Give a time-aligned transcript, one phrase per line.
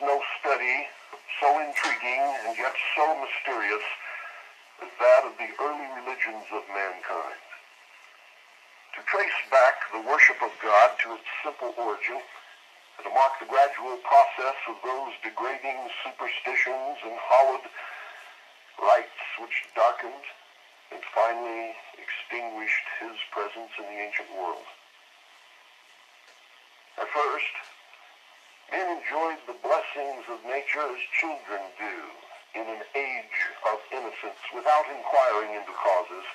[0.00, 0.86] no study
[1.40, 3.84] so intriguing and yet so mysterious
[4.82, 7.40] as that of the early religions of mankind.
[8.96, 13.48] To trace back the worship of God to its simple origin, and to mark the
[13.48, 17.68] gradual process of those degrading superstitions and hollowed
[18.80, 20.24] rites which darkened
[20.92, 24.64] and finally extinguished his presence in the ancient world.
[26.96, 27.54] At first,
[28.72, 31.96] men enjoyed the blessings of nature as children do
[32.54, 33.38] in an age
[33.72, 36.26] of innocence without inquiring into causes.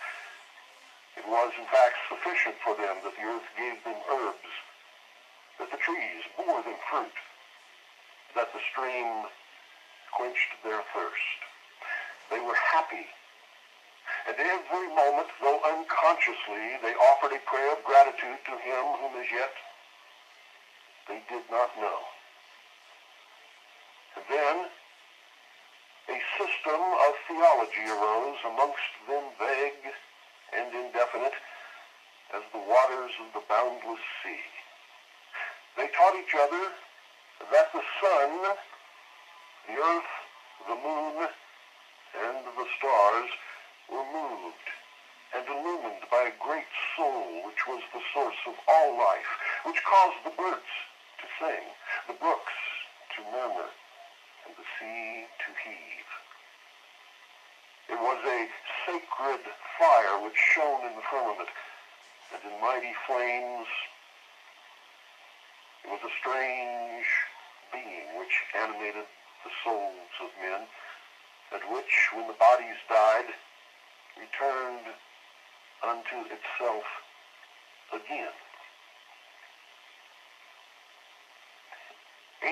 [1.18, 4.52] It was, in fact, sufficient for them that the earth gave them herbs,
[5.60, 7.18] that the trees bore them fruit,
[8.36, 9.28] that the stream
[10.16, 11.40] quenched their thirst.
[12.30, 13.08] They were happy.
[14.28, 19.28] And every moment, though unconsciously, they offered a prayer of gratitude to him whom as
[19.32, 19.54] yet
[21.08, 22.00] they did not know.
[24.30, 24.66] Then
[26.10, 29.94] a system of theology arose amongst them vague
[30.54, 31.34] and indefinite
[32.34, 34.44] as the waters of the boundless sea.
[35.78, 36.72] They taught each other
[37.52, 38.56] that the sun,
[39.68, 40.14] the earth,
[40.68, 41.28] the moon,
[42.24, 43.30] and the stars
[43.90, 44.68] were moved
[45.34, 49.32] and illumined by a great soul which was the source of all life,
[49.66, 50.72] which caused the birds
[51.20, 51.64] to sing,
[52.08, 52.54] the brooks
[53.16, 53.70] to murmur,
[54.52, 56.12] and the sea to heave.
[57.88, 58.48] It was a
[58.86, 59.40] sacred
[59.80, 61.48] fire which shone in the firmament,
[62.34, 63.68] and in mighty flames
[65.86, 67.08] it was a strange
[67.72, 69.08] being which animated
[69.44, 70.68] the souls of men,
[71.54, 73.32] and which, when the bodies died,
[74.20, 74.88] returned
[75.82, 76.84] unto itself
[77.94, 78.36] again.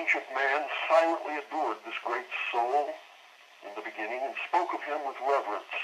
[0.00, 2.88] Ancient man silently adored this great soul
[3.68, 5.76] in the beginning and spoke of him with reverence.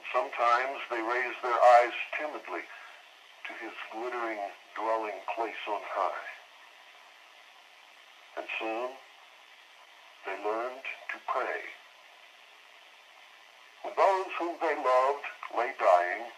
[0.00, 4.40] And sometimes they raised their eyes timidly to his glittering
[4.72, 6.24] dwelling place on high.
[8.40, 8.96] And soon
[10.24, 11.60] they learned to pray.
[13.84, 16.32] When those whom they loved lay dying,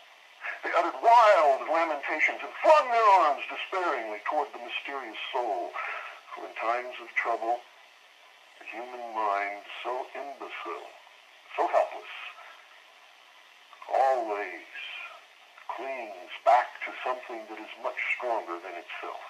[0.66, 5.70] they uttered wild lamentations and flung their arms despairingly toward the mysterious soul
[6.40, 7.60] in times of trouble,
[8.58, 10.88] the human mind, so imbecile,
[11.56, 12.14] so helpless,
[13.92, 14.72] always
[15.76, 19.24] clings back to something that is much stronger than itself.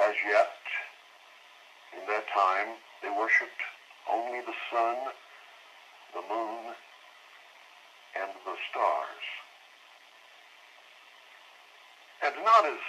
[0.00, 0.60] As yet,
[1.96, 3.64] in that time, they worshipped
[4.12, 4.96] only the sun,
[6.12, 6.74] the moon,
[8.20, 9.39] and the stars
[12.44, 12.80] not as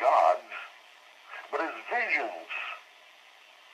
[0.00, 0.52] gods,
[1.50, 2.48] but as visions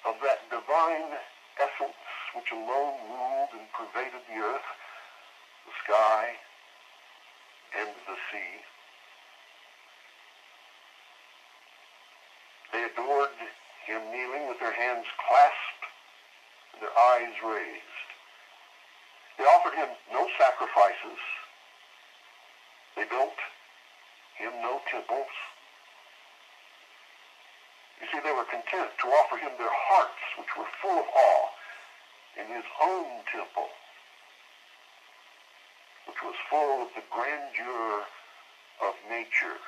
[0.07, 1.13] of that divine
[1.59, 1.99] essence
[2.35, 4.69] which alone ruled and pervaded the earth,
[5.67, 6.35] the sky,
[7.79, 8.55] and the sea.
[12.73, 13.37] They adored
[13.87, 15.85] him kneeling with their hands clasped
[16.75, 18.09] and their eyes raised.
[19.39, 21.21] They offered him no sacrifices.
[22.97, 23.39] They built
[24.39, 25.35] him no temples.
[28.01, 31.49] You see, they were content to offer him their hearts, which were full of awe,
[32.39, 33.69] in his own temple,
[36.07, 38.07] which was full of the grandeur
[38.87, 39.59] of nature.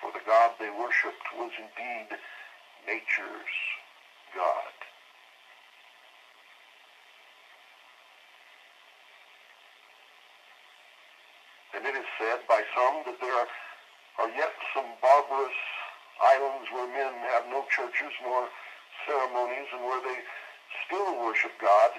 [0.00, 2.16] For the God they worshipped was indeed
[2.86, 3.56] nature's
[4.34, 4.72] God.
[11.76, 15.60] And it is said by some that there are, yet some barbarous
[16.24, 18.48] islands where men have no churches nor
[19.04, 20.24] ceremonies and where they
[20.88, 21.90] still worship God,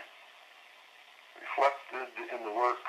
[1.38, 2.82] reflected in the work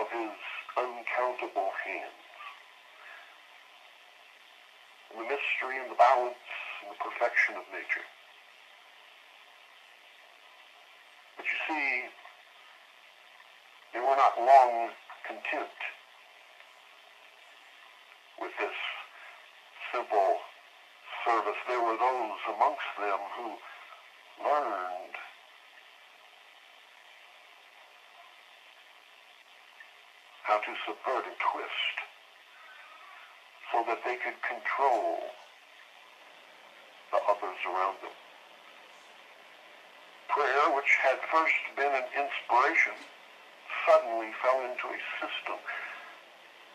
[0.00, 0.32] of his
[0.80, 2.24] uncountable hands.
[5.12, 6.40] In the mystery and the balance
[6.80, 8.08] and the perfection of nature.
[11.36, 12.08] But you see,
[14.22, 14.90] not long
[15.26, 15.78] content
[18.40, 18.78] with this
[19.90, 20.38] simple
[21.26, 21.58] service.
[21.66, 23.48] There were those amongst them who
[24.46, 25.16] learned
[30.44, 31.96] how to subvert and twist
[33.72, 35.18] so that they could control
[37.10, 38.14] the others around them.
[40.28, 42.94] Prayer, which had first been an inspiration,
[43.86, 45.58] suddenly fell into a system.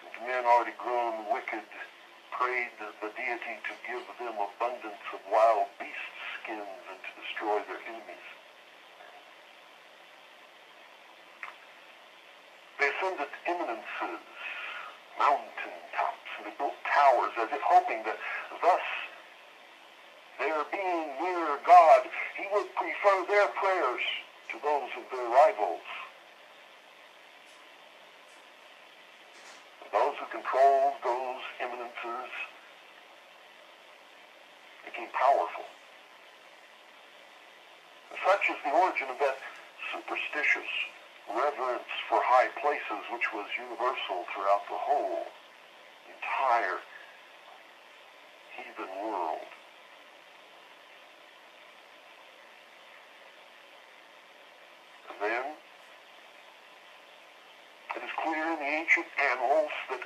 [0.04, 1.68] And men already grown wicked
[2.32, 7.82] prayed the deity to give them abundance of wild beast skins and to destroy their
[7.88, 8.28] enemies.
[12.80, 14.22] They ascended eminences,
[15.18, 18.18] mountain tops, and they built towers as if hoping that
[18.62, 18.86] thus
[20.38, 22.02] their being near God,
[22.38, 24.06] he would prefer their prayers
[24.52, 25.82] to those of their rivals.
[29.92, 32.30] Those who controlled those eminences
[34.86, 35.66] became powerful.
[38.28, 39.38] Such is the origin of that
[39.96, 40.68] superstitious
[41.32, 45.24] reverence for high places which was universal throughout the whole
[46.12, 46.84] entire
[48.52, 49.48] heathen world.
[55.08, 55.46] And then
[57.96, 60.04] it is clear in the ancient annals that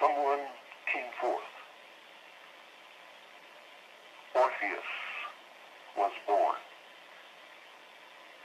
[0.00, 0.40] someone
[0.92, 1.46] came forth.
[4.34, 4.90] Orpheus
[5.96, 6.56] was born.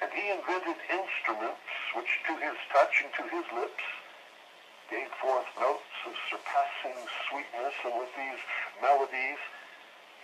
[0.01, 1.63] And he invented instruments
[1.95, 3.85] which to his touch and to his lips
[4.91, 6.97] gave forth notes of surpassing
[7.29, 8.41] sweetness, and with these
[8.83, 9.39] melodies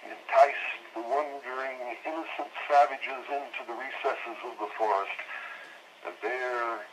[0.04, 5.20] he enticed the wondering innocent savages into the recesses of the forest.
[6.04, 6.84] And there,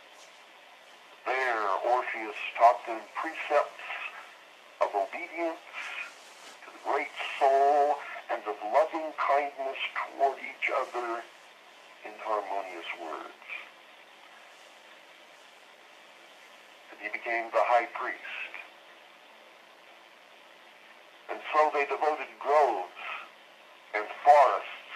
[1.26, 3.88] there Orpheus taught them precepts
[4.78, 5.66] of obedience
[6.62, 7.98] to the great soul
[8.30, 11.24] and of loving kindness toward each other
[12.04, 13.46] in harmonious words.
[16.90, 18.52] And he became the high priest.
[21.30, 23.02] And so they devoted groves
[23.94, 24.92] and forests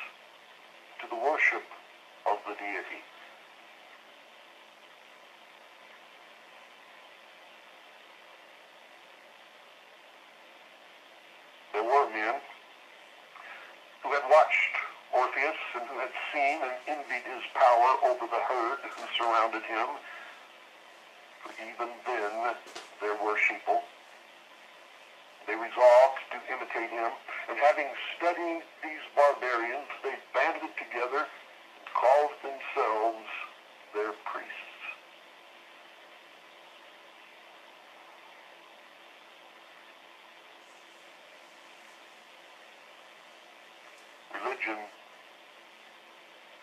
[1.01, 1.65] to the worship
[2.27, 3.03] of the deity.
[11.73, 12.41] There were men
[14.03, 14.75] who had watched
[15.13, 15.85] Orpheus and
[16.37, 19.89] and envied his power over the herd who surrounded him.
[21.43, 22.55] For even then
[23.01, 23.81] there were sheeple.
[25.47, 27.11] They resolved to imitate him,
[27.49, 27.87] and having
[28.17, 33.29] studied these barbarians, they banded together and called themselves
[33.95, 34.53] their priests.
[44.35, 44.79] Religion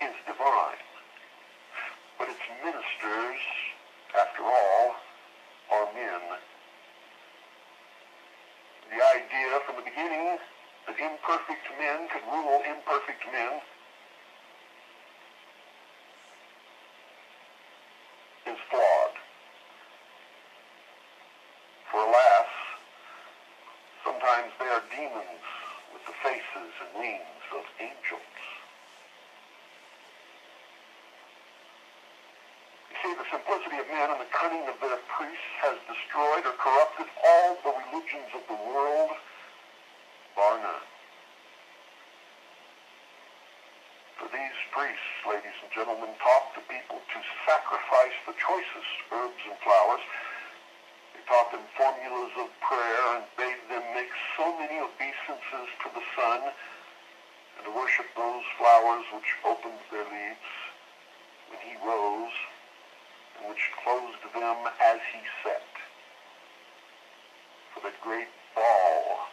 [0.04, 0.84] is divine,
[2.20, 3.40] but its ministers,
[4.20, 4.96] after all,
[5.72, 6.22] are men.
[8.92, 10.38] The idea from the beginning
[10.88, 13.62] that imperfect men could rule imperfect men
[18.46, 19.16] is flawed.
[21.92, 22.52] For alas,
[24.04, 25.48] sometimes they are demons
[25.94, 28.36] with the faces and wings of angels.
[32.92, 36.54] You see, the simplicity of man and the cunning of their priests has destroyed or
[36.62, 39.10] corrupted all the religions of the world,
[40.38, 40.86] bar none.
[44.22, 47.20] For these priests, ladies and gentlemen, taught the people to
[47.50, 50.06] sacrifice the choicest herbs and flowers.
[51.18, 56.06] They taught them formulas of prayer and bade them make so many obeisances to the
[56.14, 60.54] sun and to worship those flowers which opened their leaves
[61.50, 62.38] when he rose
[63.40, 65.68] and which closed them as he set.
[67.74, 69.28] For that great ball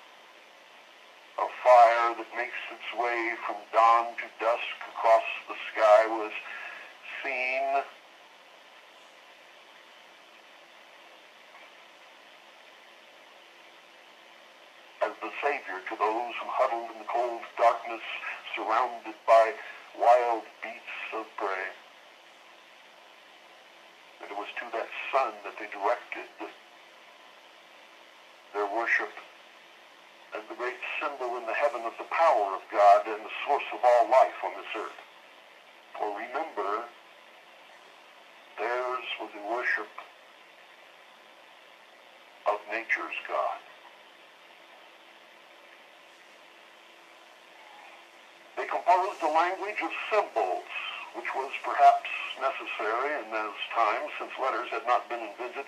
[1.39, 6.33] of fire that makes its way from dawn to dusk across the sky was
[7.23, 7.83] seen
[15.03, 18.05] as the savior to those who huddled in the cold darkness
[18.71, 19.53] surrounded by
[19.99, 21.67] wild beasts of prey.
[24.23, 26.31] And it was to that sun that they directed
[28.55, 29.11] their worship
[30.37, 33.67] as the great symbol in the heaven of the power of God and the source
[33.75, 35.01] of all life on this earth.
[35.99, 36.87] For remember,
[38.59, 39.91] theirs was the worship
[42.47, 43.50] of nature's God.
[48.91, 50.67] Composed a language of symbols,
[51.15, 52.11] which was perhaps
[52.43, 55.67] necessary in those times since letters had not been invented,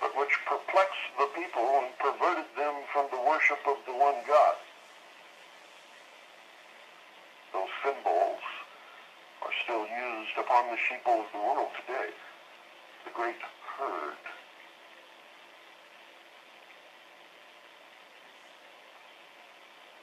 [0.00, 4.56] but which perplexed the people and perverted them from the worship of the one God.
[7.52, 8.42] Those symbols
[9.46, 12.10] are still used upon the sheeple of the world today.
[13.04, 13.38] the great
[13.78, 14.18] herd.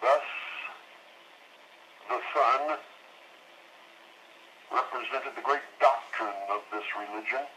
[0.02, 0.24] Thus,
[2.10, 2.76] the Sun
[4.68, 7.48] represented the great doctrine of this religion.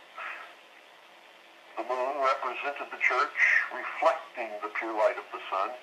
[1.75, 3.39] The moon represented the church,
[3.75, 5.75] reflecting the pure light of the sun.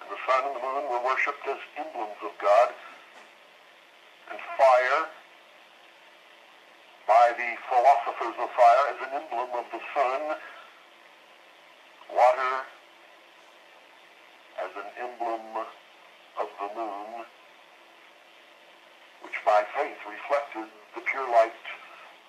[0.00, 2.72] And the sun and the moon were worshipped as emblems of God.
[4.32, 5.04] And fire,
[7.04, 10.20] by the philosophers of fire, as an emblem of the sun.
[12.08, 12.64] Water,
[14.62, 15.64] as an emblem
[16.38, 17.24] of the moon,
[19.22, 21.64] which by faith reflected the pure light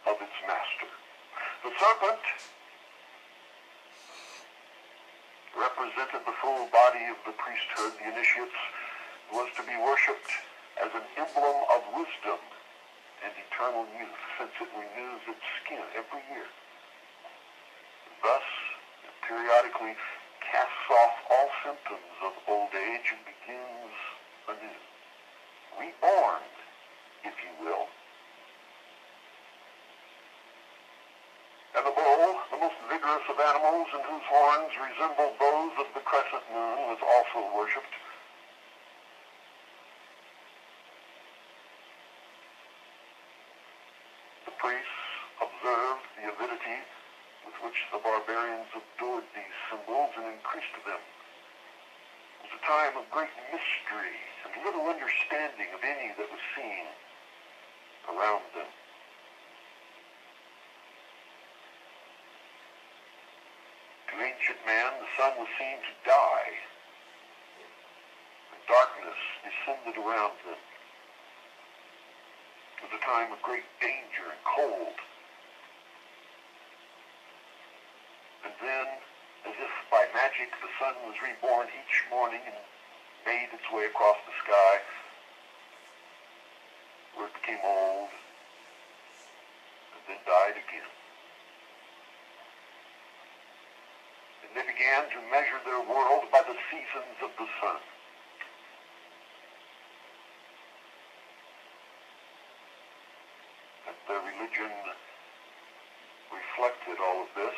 [0.08, 0.90] of its master.
[1.64, 2.24] The serpent
[5.52, 8.56] represented the full body of the priesthood, the initiates,
[9.36, 10.32] was to be worshipped
[10.80, 12.40] as an emblem of wisdom
[13.20, 16.48] and eternal youth, since it renews its skin every year.
[18.24, 18.48] Thus,
[19.04, 20.00] it periodically
[20.40, 23.96] casts off all symptoms of old age and begins
[24.48, 24.80] anew.
[25.76, 26.48] Reborn,
[27.28, 27.92] if you will.
[31.76, 36.02] And the bull, the most vigorous of animals and whose horns resembled those of the
[36.06, 37.96] crescent moon, was also worshipped.
[44.46, 45.04] The priests
[45.42, 46.80] observed the avidity
[47.46, 51.02] with which the barbarians adored these symbols and increased them.
[51.02, 54.16] It was a time of great mystery
[54.46, 56.86] and little understanding of any that was seen
[58.14, 58.70] around them.
[64.14, 66.52] To ancient man, the sun was seen to die,
[68.52, 70.60] and darkness descended around them.
[72.80, 74.96] It was a time of great danger and cold.
[78.44, 78.88] And then,
[79.48, 82.60] as if by magic, the sun was reborn each morning and
[83.26, 84.80] made its way across the sky,
[87.16, 88.12] where it became old,
[89.96, 90.88] and then died again.
[94.94, 97.82] Began to measure their world by the seasons of the sun.
[103.90, 104.70] And their religion
[106.30, 107.58] reflected all of this.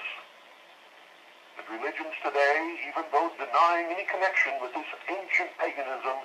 [1.59, 6.23] And religions today, even though denying any connection with this ancient paganism,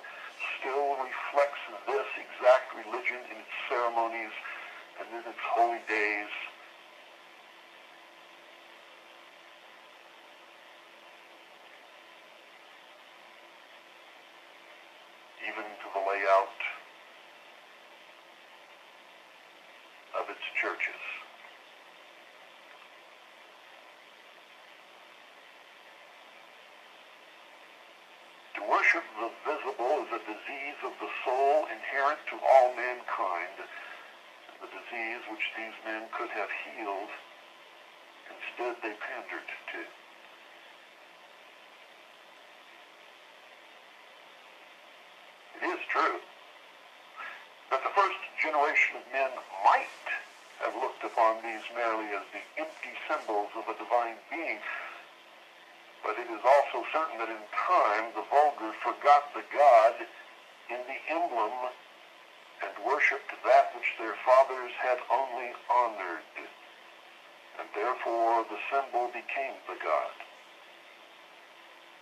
[0.63, 1.59] still reflects
[1.91, 4.31] this exact religion in its ceremonies
[4.95, 6.31] and in its holy days.
[15.41, 16.61] Even to the layout
[20.17, 21.01] of its churches.
[28.61, 33.57] To worship the visible is a disease of the soul inherent to all mankind,
[34.61, 37.09] the disease which these men could have healed.
[38.29, 39.81] Instead, they pandered to.
[45.57, 46.21] It is true
[47.71, 49.31] that the first generation of men
[49.65, 50.05] might
[50.61, 54.59] have looked upon these merely as the empty symbols of a divine being,
[56.03, 59.93] but it is also certain that in time the vulgar forgot the God
[60.69, 61.69] in the emblem
[62.61, 66.25] and worshipped that which their fathers had only honored.
[67.57, 70.13] And therefore the symbol became the God.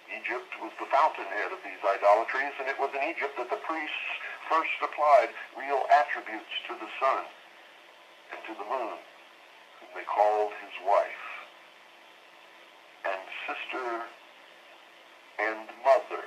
[0.10, 4.10] Egypt was the fountainhead of these idolatries, and it was in Egypt that the priests
[4.50, 7.24] first applied real attributes to the sun
[8.34, 8.98] and to the moon,
[9.80, 11.29] whom they called his wife
[13.12, 14.06] and sister
[15.40, 16.24] and mother.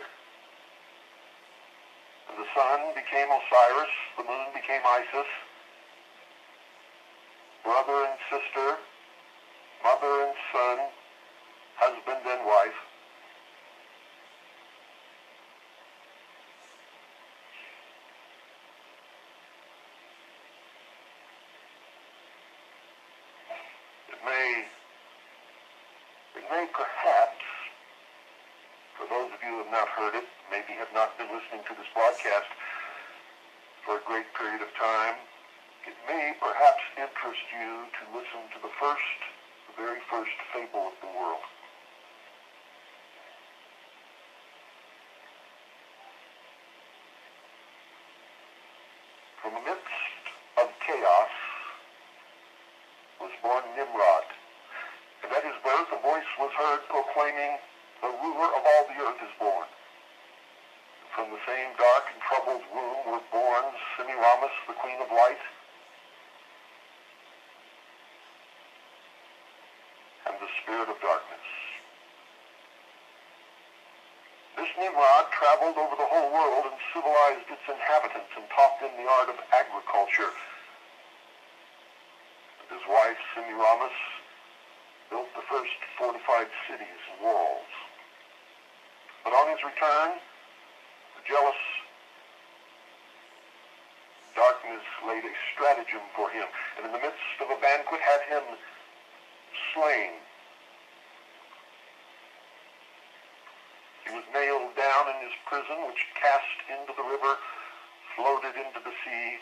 [2.29, 5.29] The sun became Osiris, the moon became Isis,
[7.63, 8.79] brother and sister,
[9.85, 10.79] mother and son,
[11.77, 12.81] husband and wife.
[24.09, 24.65] It may
[26.35, 27.45] it may perhaps,
[28.97, 31.87] for those of you who have not heard it, maybe have not listening to this
[31.95, 32.51] broadcast
[33.87, 35.15] for a great period of time,
[35.87, 39.19] it may perhaps interest you to listen to the first,
[39.71, 41.43] the very first fable of the world.
[49.43, 50.27] From the midst
[50.59, 51.31] of chaos
[61.43, 63.65] the same dark and troubled womb were born
[63.97, 65.43] Semiramis, the Queen of Light,
[70.27, 71.47] and the Spirit of Darkness.
[74.57, 79.09] This Nimrod traveled over the whole world and civilized its inhabitants and taught them the
[79.09, 80.31] art of agriculture.
[82.61, 83.99] And his wife, Semiramis,
[85.11, 87.73] built the first fortified cities and walls.
[89.25, 90.21] But on his return,
[91.23, 91.63] the jealous
[94.35, 95.35] darkness laid a
[95.83, 96.47] stratagem for him,
[96.77, 98.43] and in the midst of a banquet had him
[99.75, 100.13] slain.
[104.07, 107.37] He was nailed down in his prison, which cast into the river,
[108.17, 109.39] floated into the sea,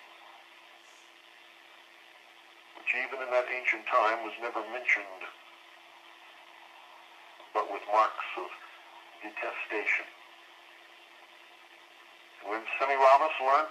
[2.77, 5.25] which even in that ancient time was never mentioned,
[7.55, 8.49] but with marks of
[9.23, 10.07] detestation.
[12.45, 13.69] When Semiramis learnt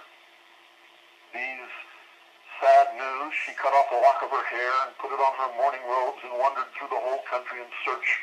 [2.60, 5.50] sad news, she cut off a lock of her hair and put it on her
[5.56, 8.20] mourning robes and wandered through the whole country in search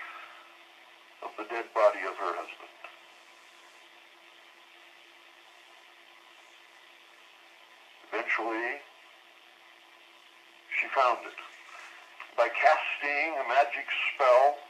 [1.26, 2.70] of the dead body of her husband.
[8.14, 8.78] Eventually,
[10.78, 11.38] she found it.
[12.38, 14.62] By casting a magic spell,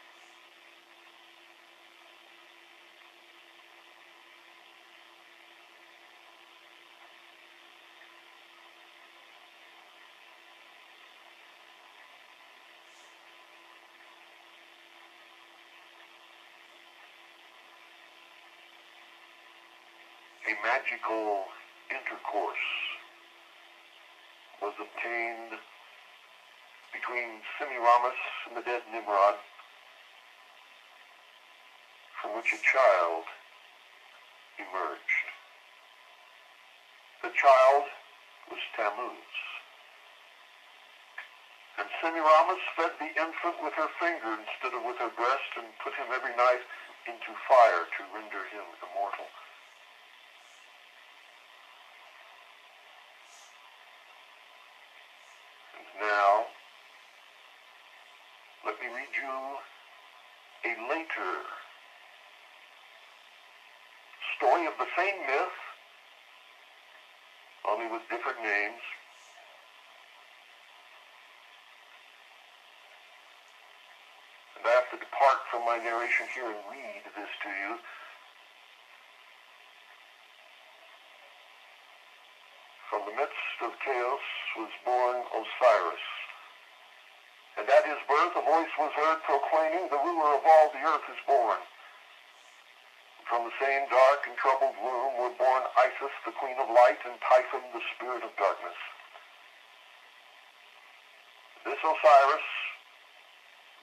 [20.48, 21.44] a magical
[21.92, 22.68] intercourse
[24.64, 25.60] was obtained
[26.96, 29.36] between Semiramis and the dead Nimrod,
[32.22, 33.28] from which a child
[34.56, 35.28] emerged.
[37.28, 37.84] The child
[38.48, 39.36] was Tammuz.
[41.76, 45.92] And Semiramis fed the infant with her finger instead of with her breast and put
[46.00, 46.64] him every night
[47.04, 49.28] into fire to render him immortal.
[56.00, 56.46] Now,
[58.66, 59.34] let me read you
[60.67, 61.42] a later
[64.38, 65.58] story of the same myth,
[67.66, 68.82] only with different names.
[74.58, 77.78] And I have to depart from my narration here and read this to you.
[82.90, 86.17] From the midst of chaos was born Osiris.
[87.58, 91.08] And at his birth a voice was heard proclaiming, The ruler of all the earth
[91.10, 91.58] is born.
[93.26, 97.20] From the same dark and troubled womb were born Isis, the queen of light, and
[97.20, 98.78] Typhon, the spirit of darkness.
[101.66, 102.48] This Osiris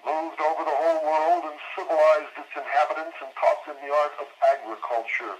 [0.06, 4.28] moved over the whole world and civilized its inhabitants and taught them the art of
[4.54, 5.36] agriculture,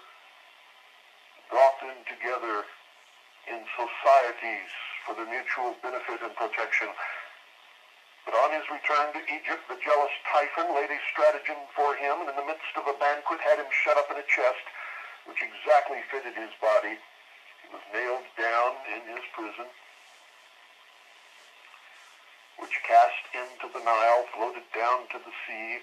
[1.48, 2.68] brought them together
[3.48, 4.68] in societies
[5.06, 6.88] for their mutual benefit and protection.
[8.24, 12.30] But on his return to Egypt, the jealous Typhon laid a stratagem for him, and
[12.30, 14.64] in the midst of a banquet had him shut up in a chest,
[15.26, 16.96] which exactly fitted his body.
[17.62, 19.68] He was nailed down in his prison,
[22.56, 25.80] which cast into the Nile, floated down to the sea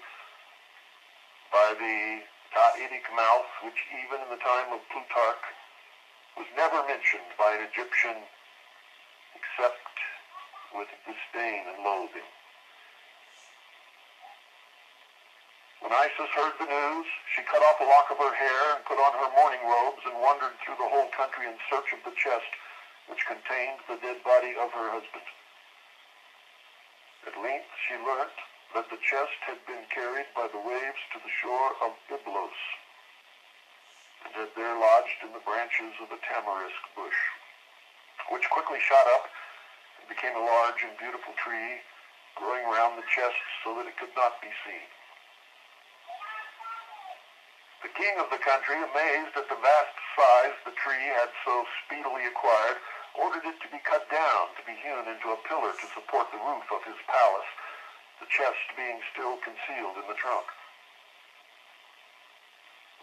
[1.52, 2.22] by the
[2.54, 5.46] Ta'itic mouth, which even in the time of Plutarch
[6.36, 8.16] was never mentioned by an Egyptian
[9.34, 9.86] except
[10.74, 12.28] with disdain and loathing.
[15.82, 19.02] When Isis heard the news, she cut off a lock of her hair and put
[19.02, 22.48] on her mourning robes and wandered through the whole country in search of the chest
[23.10, 25.26] which contained the dead body of her husband.
[27.26, 28.38] At length she learnt
[28.78, 32.56] that the chest had been carried by the waves to the shore of Byblos
[34.24, 37.20] and had there lodged in the branches of a tamarisk bush,
[38.30, 39.26] which quickly shot up
[40.02, 41.78] and became a large and beautiful tree
[42.34, 44.88] growing round the chest so that it could not be seen.
[47.86, 52.26] The king of the country, amazed at the vast size the tree had so speedily
[52.26, 52.82] acquired,
[53.14, 56.42] ordered it to be cut down, to be hewn into a pillar to support the
[56.42, 57.50] roof of his palace,
[58.18, 60.46] the chest being still concealed in the trunk.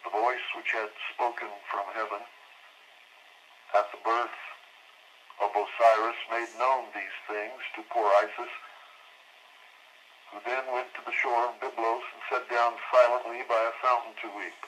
[0.03, 2.23] The voice which had spoken from heaven
[3.75, 4.48] at the birth
[5.41, 8.51] of Osiris made known these things to poor Isis,
[10.31, 14.13] who then went to the shore of Byblos and sat down silently by a fountain
[14.21, 14.59] to weep.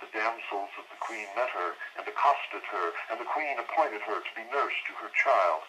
[0.00, 4.22] the damsels of the queen met her and accosted her, and the queen appointed her
[4.22, 5.62] to be nurse to her child.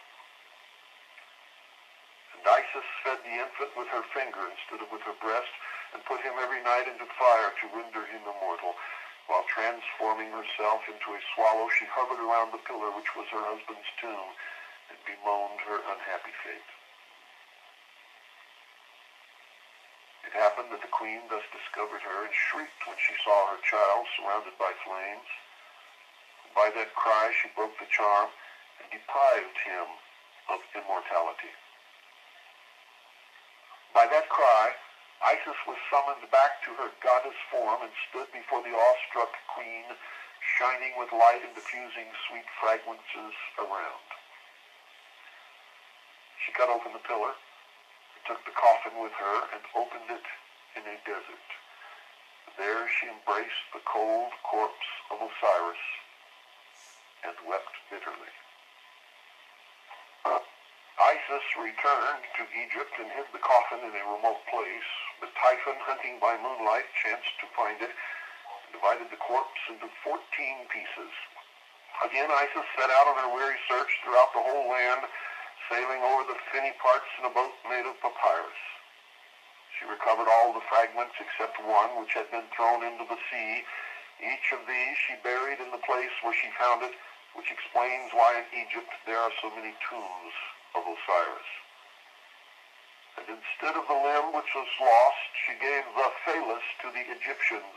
[2.38, 5.52] And Isis fed the infant with her finger instead of with her breast,
[5.94, 8.78] and put him every night into fire to render him immortal.
[9.30, 13.94] While transforming herself into a swallow, she hovered around the pillar which was her husband's
[14.02, 14.34] tomb,
[14.90, 16.70] and bemoaned her unhappy fate.
[20.26, 24.10] It happened that the queen thus discovered her and shrieked when she saw her child
[24.18, 25.30] surrounded by flames.
[26.58, 28.34] By that cry she broke the charm
[28.82, 29.88] and deprived him
[30.50, 31.54] of immortality.
[33.94, 34.74] By that cry,
[35.20, 39.84] Isis was summoned back to her goddess form and stood before the awestruck queen,
[40.58, 44.08] shining with light and diffusing sweet fragrances around.
[46.46, 47.36] She cut open the pillar,
[48.26, 50.28] took the coffin with her, and opened it
[50.80, 51.48] in a desert.
[52.58, 55.84] There she embraced the cold corpse of Osiris
[57.28, 58.32] and wept bitterly.
[61.30, 64.90] Isis returned to Egypt and hid the coffin in a remote place,
[65.22, 70.66] but Typhon, hunting by moonlight, chanced to find it and divided the corpse into fourteen
[70.74, 71.14] pieces.
[72.02, 75.06] Again Isis set out on her weary search throughout the whole land,
[75.70, 78.62] sailing over the finny parts in a boat made of papyrus.
[79.78, 83.62] She recovered all the fragments except one which had been thrown into the sea.
[84.18, 86.98] Each of these she buried in the place where she found it,
[87.38, 90.34] which explains why in Egypt there are so many tombs
[90.76, 91.52] of Osiris.
[93.20, 97.76] And instead of the limb which was lost, she gave the phallus to the Egyptians,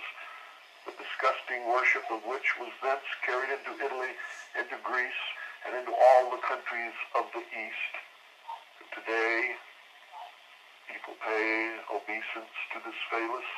[0.87, 4.14] the disgusting worship of which was thence carried into Italy,
[4.55, 5.24] into Greece,
[5.66, 7.94] and into all the countries of the East.
[8.83, 9.57] And today,
[10.90, 13.50] people pay obeisance to this phallus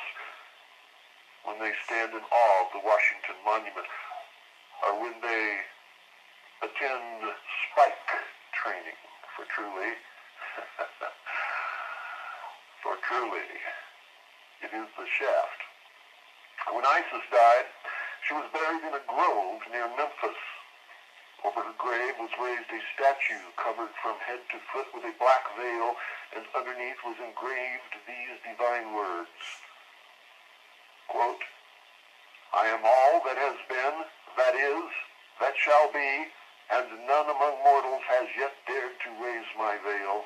[1.45, 3.89] when they stand in awe of the Washington Monument,
[4.81, 5.45] or when they
[6.65, 7.29] attend
[7.69, 8.09] spike
[8.57, 8.97] training
[9.35, 9.91] for truly,
[12.83, 13.51] for truly,
[14.63, 15.59] it is the shaft.
[16.71, 17.67] When Isis died,
[18.23, 20.39] she was buried in a grove near Memphis.
[21.43, 25.43] Over her grave was raised a statue covered from head to foot with a black
[25.59, 25.99] veil,
[26.33, 29.35] and underneath was engraved these divine words.
[31.11, 31.43] Quote,
[32.55, 34.07] I am all that has been,
[34.39, 34.87] that is,
[35.43, 36.31] that shall be,
[36.71, 40.25] and none among mortals has yet dared to raise my veil.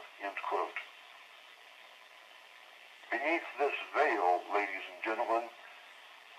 [3.10, 5.50] Beneath this veil, ladies and gentlemen,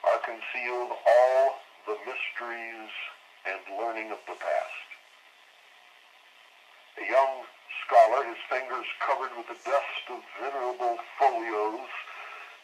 [0.07, 2.95] are concealed all the mysteries
[3.45, 4.89] and learning of the past.
[7.03, 7.43] A young
[7.85, 11.91] scholar, his fingers covered with the dust of venerable folios,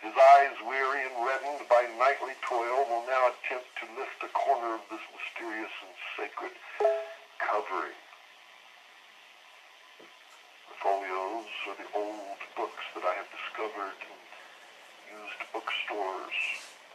[0.00, 4.74] his eyes weary and reddened by nightly toil, will now attempt to lift a corner
[4.78, 6.95] of this mysterious and sacred
[7.46, 7.94] covering.
[10.66, 14.18] The folios are the old books that I have discovered in
[15.14, 16.34] used bookstores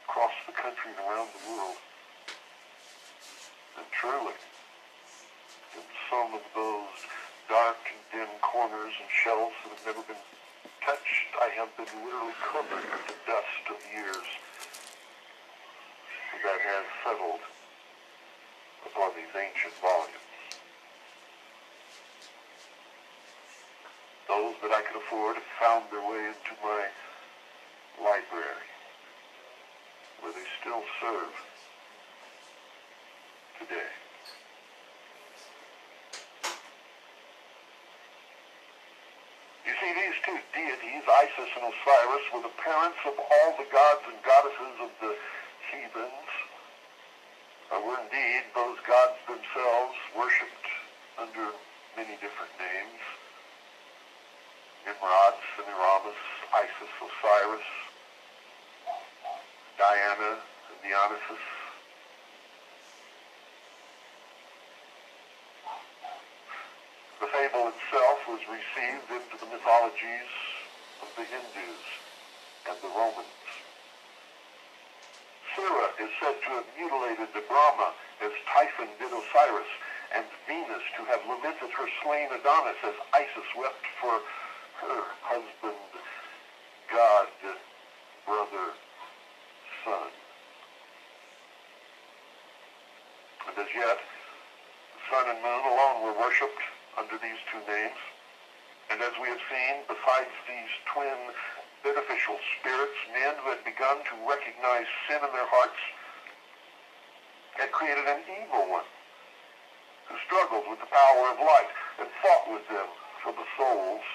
[0.04, 1.80] across the country and around the world.
[3.80, 4.36] And truly,
[5.80, 7.00] in some of those
[7.48, 10.24] dark and dim corners and shelves that have never been
[10.84, 14.28] touched, I have been literally covered with the dust of years
[16.44, 17.40] that has settled
[18.84, 20.21] upon these ancient volumes.
[24.42, 26.90] That I could afford found their way into my
[28.02, 28.70] library,
[30.22, 31.34] where they still serve
[33.62, 33.90] today.
[39.66, 44.02] You see, these two deities, Isis and Osiris, were the parents of all the gods
[44.10, 45.14] and goddesses of the
[45.70, 46.30] heathens,
[47.70, 50.70] or were indeed those gods themselves worshipped
[51.22, 51.54] under
[51.94, 53.11] many different names.
[54.86, 56.18] Nimrod, Semiramis,
[56.54, 57.68] Isis, Osiris,
[59.78, 61.46] Diana, and Dionysus.
[67.22, 70.34] The fable itself was received into the mythologies
[71.06, 71.82] of the Hindus
[72.66, 73.38] and the Romans.
[75.54, 77.94] Sura is said to have mutilated the Brahma
[78.26, 79.70] as Typhon did Osiris,
[80.16, 84.20] and Venus to have lamented her slain Adonis as Isis wept for
[84.82, 85.78] her husband,
[86.90, 87.28] God,
[88.26, 88.68] brother,
[89.86, 90.10] son.
[93.46, 96.66] And as yet, the sun and moon alone were worshipped
[96.98, 98.02] under these two names.
[98.90, 101.30] And as we have seen, besides these twin
[101.86, 105.82] beneficial spirits, men who had begun to recognize sin in their hearts
[107.54, 108.90] had created an evil one
[110.10, 112.90] who struggled with the power of light and fought with them
[113.22, 114.06] for the souls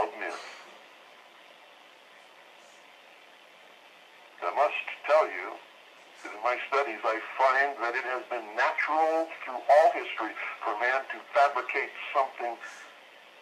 [0.00, 0.38] of men.
[4.44, 5.56] I must tell you
[6.22, 10.76] that in my studies I find that it has been natural through all history for
[10.76, 12.52] man to fabricate something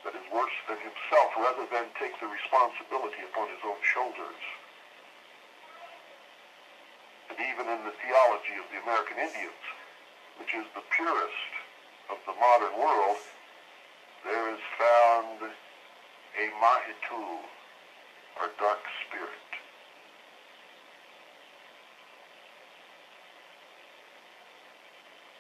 [0.07, 4.43] that is worse than himself rather than take the responsibility upon his own shoulders.
[7.31, 9.63] And even in the theology of the American Indians,
[10.39, 11.53] which is the purest
[12.11, 13.19] of the modern world,
[14.23, 15.51] there is found
[16.33, 17.45] a Mahitu,
[18.41, 19.29] or dark spirit.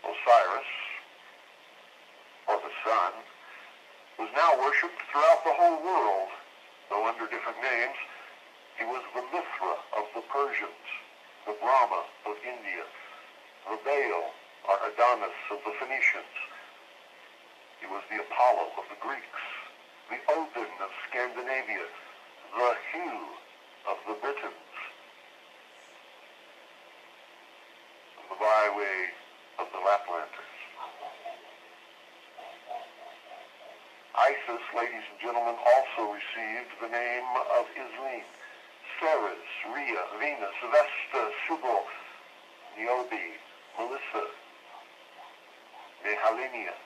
[0.04, 0.72] Osiris,
[2.48, 3.12] or the sun,
[4.18, 6.28] was now worshipped throughout the whole world,
[6.90, 7.96] though under different names.
[8.76, 10.86] He was the Mithra of the Persians,
[11.46, 12.84] the Brahma of India,
[13.64, 14.24] the Baal,
[14.68, 16.36] or Adonis of the Phoenicians.
[17.80, 19.42] He was the Apollo of the Greeks,
[20.12, 21.88] the Odin of Scandinavia,
[22.52, 23.08] the Hu
[23.88, 24.68] of the Britons,
[28.28, 28.92] the Baiwe
[29.58, 30.52] of the Laplanders.
[34.12, 38.28] Isis, ladies and gentlemen, also received the name of Isline,
[39.00, 41.88] Ceres, Rhea, Venus, Vesta, Cybele,
[42.76, 43.24] Niobe,
[43.78, 44.24] Melissa,
[46.04, 46.76] Nehalenia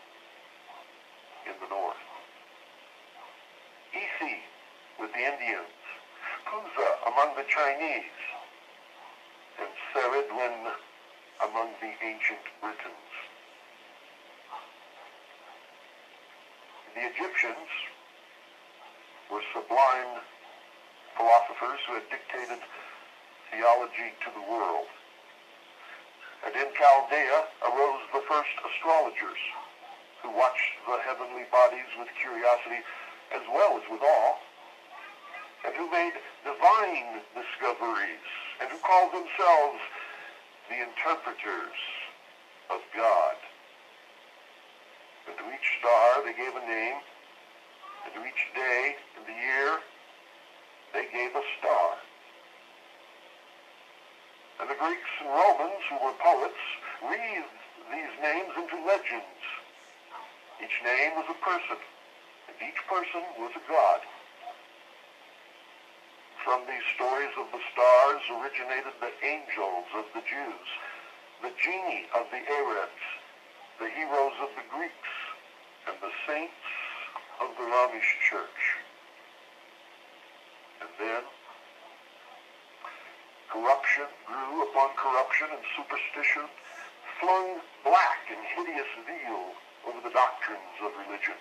[1.50, 1.96] in the north.
[3.96, 4.44] Isi
[5.00, 5.72] with the Indians,
[6.44, 8.16] Puza among the Chinese,
[9.58, 10.72] and Ceridwen
[11.44, 13.12] among the ancient Britons.
[16.94, 17.68] The Egyptians
[19.30, 20.22] were sublime
[21.16, 22.58] philosophers who had dictated
[23.50, 24.86] theology to the world.
[26.44, 29.40] And in Chaldea arose the first astrologers
[30.22, 32.82] who watched the heavenly bodies with curiosity
[33.34, 34.34] as well as with awe,
[35.66, 36.14] and who made
[36.46, 38.26] divine discoveries,
[38.62, 39.82] and who called themselves
[40.70, 41.74] the interpreters
[42.70, 43.34] of God.
[45.26, 47.02] And to each star they gave a name,
[48.06, 49.82] and to each day in the year
[50.94, 51.98] they gave a star.
[54.60, 56.62] And the Greeks and Romans, who were poets,
[57.02, 57.58] wreathed
[57.90, 59.42] these names into legends.
[60.62, 61.76] Each name was a person,
[62.48, 64.00] and each person was a god.
[66.46, 70.68] From these stories of the stars originated the angels of the Jews,
[71.42, 73.02] the genii of the Arabs,
[73.82, 75.10] the heroes of the Greeks,
[75.90, 76.62] and the saints
[77.42, 78.62] of the Romish Church.
[80.86, 81.26] And then,
[83.50, 86.46] corruption grew upon corruption and superstition
[87.18, 89.50] flung black and hideous veil
[89.90, 91.34] over the doctrines of religion.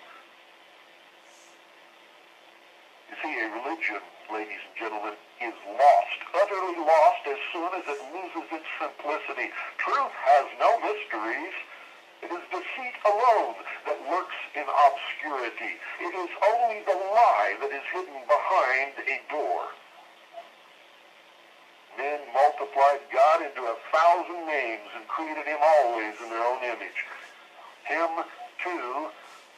[3.04, 4.01] You see, a religion,
[4.31, 9.51] ladies and gentlemen, is lost, utterly lost as soon as it loses its simplicity.
[9.77, 11.55] Truth has no mysteries.
[12.23, 15.77] It is deceit alone that lurks in obscurity.
[16.01, 19.69] It is only the lie that is hidden behind a door.
[21.97, 26.99] Men multiplied God into a thousand names and created him always in their own image.
[27.85, 28.09] Him,
[28.63, 29.11] too,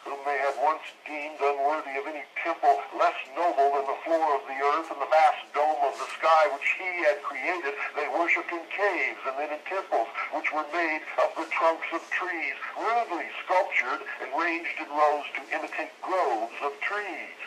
[0.06, 4.44] whom they had once deemed unworthy of any temple less noble than the floor of
[4.46, 8.52] the earth and the vast dome of the sky which he had created, they worshipped
[8.52, 13.26] in caves and then in temples which were made of the trunks of trees, rudely
[13.46, 17.40] sculptured and ranged in rows to imitate groves of trees,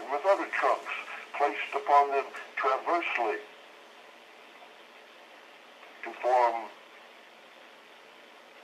[0.00, 0.94] and with other trunks
[1.36, 3.40] placed upon them transversely
[6.04, 6.68] to form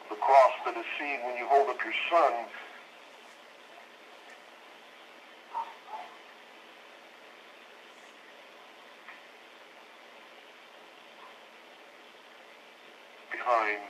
[0.08, 2.32] the cross that is seen when you hold up your sun
[13.30, 13.80] behind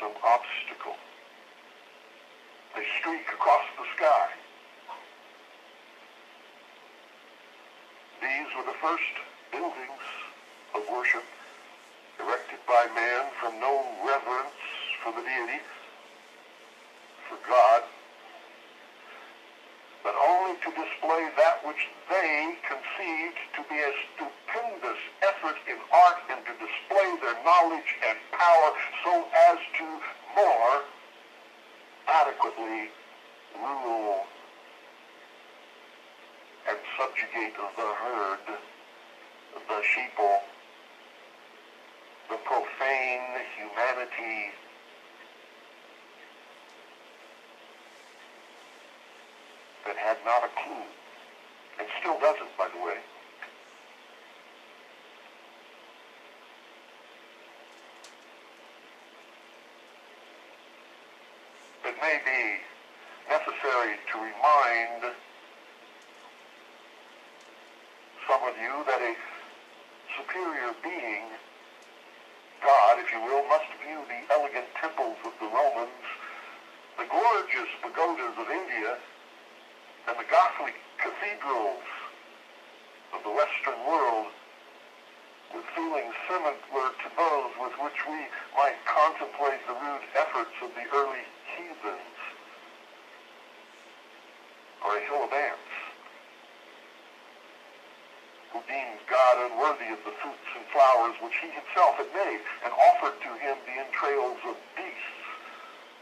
[0.00, 0.96] some obstacle.
[2.74, 4.28] They streak across the sky.
[8.22, 9.12] These were the first
[9.52, 10.00] buildings
[10.74, 11.24] of worship
[12.18, 14.56] erected by man from no reverence
[15.04, 15.60] for the deity,
[17.28, 17.82] for God,
[20.02, 26.16] but only to display that which they conceived to be a stupendous effort in art
[26.32, 28.70] and to display their knowledge and power
[29.04, 29.84] so as to
[30.32, 30.80] more
[32.08, 32.88] adequately
[33.60, 34.24] rule
[36.96, 38.38] subjugate the herd,
[39.68, 40.40] the sheeple,
[42.30, 44.50] the profane humanity.
[49.84, 50.82] That had not a clue,
[51.78, 52.96] and still doesn't, by the way,
[61.84, 62.58] it may be
[63.30, 65.14] necessary to remind
[68.36, 69.14] some of you that a
[70.12, 71.24] superior being,
[72.60, 76.04] God, if you will, must view the elegant temples of the Romans,
[77.00, 79.00] the gorgeous pagodas of India,
[80.08, 81.88] and the Gothic cathedrals
[83.16, 84.28] of the Western world
[85.56, 88.20] with feelings similar to those with which we
[88.52, 91.24] might contemplate the rude efforts of the early
[91.56, 92.16] heathens
[94.84, 95.72] or a hill of ants
[98.56, 98.96] who deemed
[99.66, 103.30] God unworthy of the fruits and flowers which he himself had made and offered to
[103.42, 105.26] him the entrails of beasts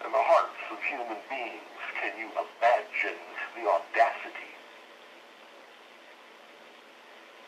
[0.04, 1.80] and the hearts of human beings.
[2.00, 3.16] Can you imagine
[3.56, 4.52] the audacity,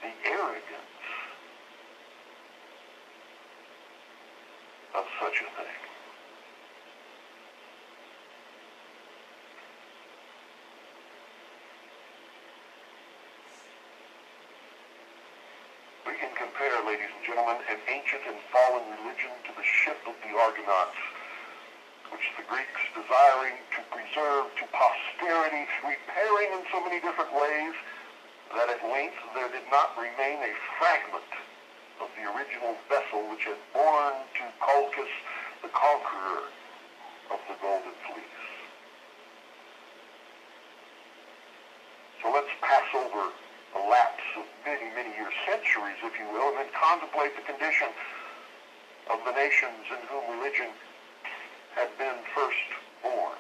[0.01, 1.05] the arrogance
[4.95, 5.87] of such a thing?
[16.07, 20.13] We can compare, ladies and gentlemen, an ancient and fallen religion to the ship of
[20.21, 21.01] the Argonauts,
[22.13, 27.75] which the Greeks, desiring to preserve to posterity, repairing in so many different ways,
[28.53, 31.33] that at length there did not remain a fragment
[32.05, 35.13] of the original vessel which had borne to Colchis
[35.65, 36.53] the conqueror
[37.33, 38.45] of the Golden Fleece.
[42.23, 43.33] So let's pass over
[43.77, 45.33] a lapse of many, many years,
[45.95, 47.87] if you will, and then contemplate the condition
[49.11, 50.67] of the nations in whom religion
[51.77, 52.67] had been first
[53.03, 53.39] born.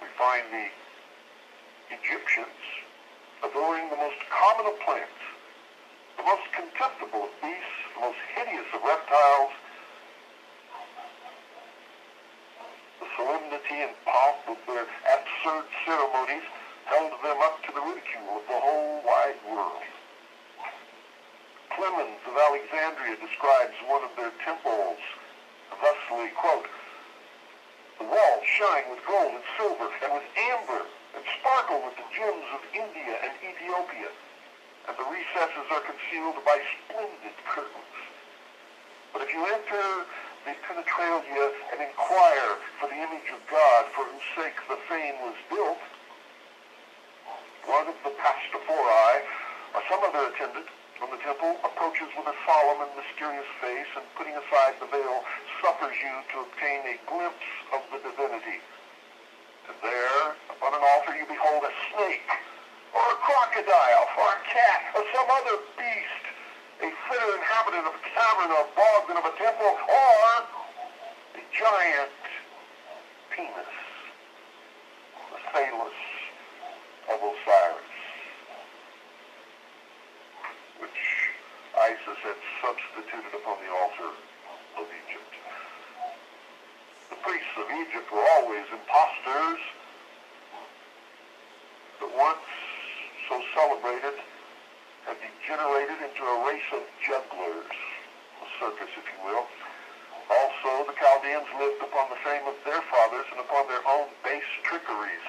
[0.00, 0.68] We find the
[1.92, 2.62] Egyptians
[3.44, 5.20] adoring the most common of plants,
[6.16, 9.52] the most contemptible of beasts, the most hideous of reptiles,
[13.00, 16.48] the solemnity and pomp of their absurd ceremonies
[17.04, 19.84] held them up to the ridicule of the whole wide world.
[21.76, 24.96] Clemens of Alexandria describes one of their temples
[25.84, 26.64] thusly, quote,
[28.00, 32.48] The walls shine with gold and silver and with amber and sparkle with the gems
[32.56, 34.08] of India and Ethiopia,
[34.88, 38.00] and the recesses are concealed by splendid curtains.
[39.12, 40.08] But if you enter
[40.48, 45.36] the penetralia and inquire for the image of God for whose sake the fane was
[45.52, 45.84] built,
[47.66, 49.14] one of the pastophori
[49.72, 50.68] or some other attendant
[51.00, 55.24] from the temple approaches with a solemn and mysterious face and putting aside the veil
[55.64, 58.60] suffers you to obtain a glimpse of the divinity.
[59.68, 62.28] And there, upon an altar, you behold a snake,
[62.92, 66.24] or a crocodile, or a cat, or some other beast,
[66.84, 70.24] a fitter inhabitant of a cavern, or a bog than of a temple, or
[71.40, 72.12] a giant
[73.32, 73.72] penis,
[75.32, 75.40] the
[77.08, 77.94] of Osiris,
[80.80, 81.00] which
[81.76, 84.10] Isis had substituted upon the altar
[84.80, 85.32] of Egypt.
[87.10, 89.60] The priests of Egypt were always impostors,
[92.00, 92.46] but once
[93.28, 94.16] so celebrated
[95.04, 97.76] had degenerated into a race of jugglers,
[98.40, 99.44] a circus, if you will.
[100.32, 104.48] Also, the Chaldeans lived upon the fame of their fathers and upon their own base
[104.64, 105.26] trickeries.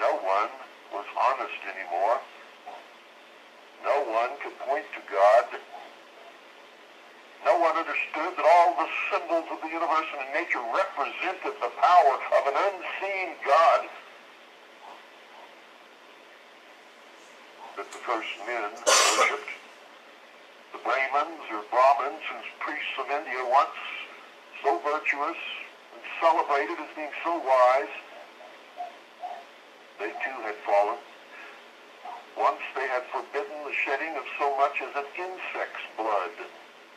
[0.00, 0.48] No one
[0.94, 2.22] was honest anymore.
[3.82, 5.58] No one could point to God.
[7.44, 12.14] No one understood that all the symbols of the universe and nature represented the power
[12.14, 13.90] of an unseen God.
[17.74, 19.50] That the first men worshipped,
[20.72, 23.82] the Brahmins or Brahmins, whose priests of India once
[24.62, 25.42] so virtuous
[25.90, 27.92] and celebrated as being so wise,
[30.04, 31.00] they too had fallen.
[32.36, 36.36] Once they had forbidden the shedding of so much as an insect's blood.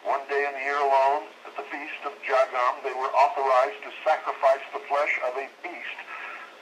[0.03, 3.91] One day in the year alone, at the feast of Jagam, they were authorized to
[4.03, 5.99] sacrifice the flesh of a beast.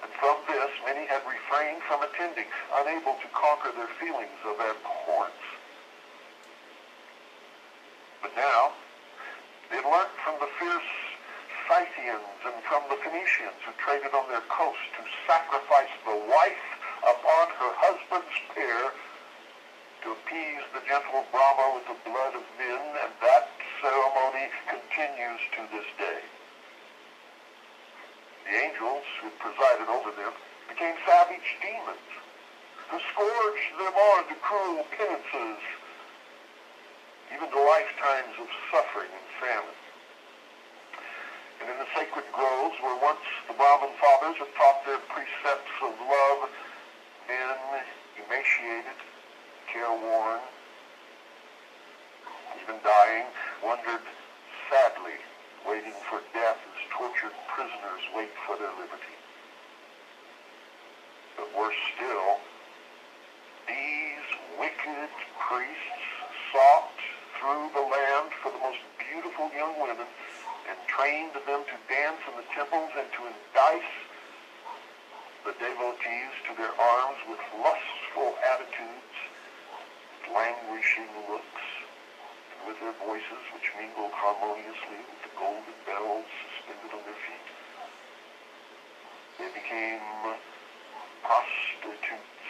[0.06, 2.46] And from this, many had refrained from attending,
[2.78, 5.46] unable to conquer their feelings of abhorrence.
[8.22, 8.78] But now,
[9.74, 11.05] they had learned from the fierce
[11.66, 16.66] Scythians and from the Phoenicians who traded on their coast to sacrifice the wife
[17.02, 18.94] upon her husband's pair
[20.06, 23.50] to appease the gentle Brahma with the blood of men, and that
[23.82, 26.22] ceremony continues to this day.
[28.46, 30.38] The angels who presided over them
[30.70, 32.10] became savage demons
[32.94, 35.62] who scourged them on to cruel penances,
[37.34, 39.85] even to lifetimes of suffering and famine.
[41.62, 45.94] And in the sacred groves where once the Brahmin fathers had taught their precepts of
[46.00, 46.50] love,
[47.28, 47.58] men
[48.20, 49.00] emaciated,
[49.72, 50.40] careworn,
[52.64, 53.26] even dying,
[53.64, 54.04] wondered
[54.70, 55.18] sadly,
[55.68, 59.16] waiting for death as tortured prisoners wait for their liberty.
[61.38, 62.40] But worse still,
[63.68, 64.28] these
[64.60, 65.10] wicked
[65.48, 66.04] priests
[66.52, 66.98] sought
[67.40, 70.08] through the land for the most beautiful young women
[70.70, 73.94] and trained them to dance in the temples and to entice
[75.46, 79.16] the devotees to their arms with lustful attitudes,
[80.34, 81.66] languishing looks,
[82.50, 87.48] and with their voices which mingled harmoniously with the golden bells suspended on their feet.
[89.38, 90.02] They became
[91.22, 92.42] prostitutes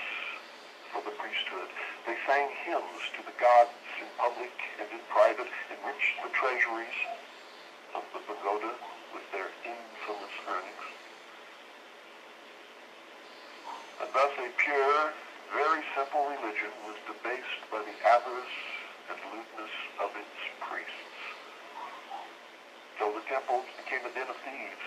[0.95, 1.67] for the priesthood.
[2.07, 6.95] They sang hymns to the gods in public and in private, enriched the treasuries
[7.95, 8.75] of the pagoda
[9.15, 10.85] with their infamous earnings.
[14.03, 14.99] And thus a pure,
[15.55, 18.59] very simple religion was debased by the avarice
[19.07, 21.15] and lewdness of its priests.
[22.99, 24.85] So the temples became a den of thieves.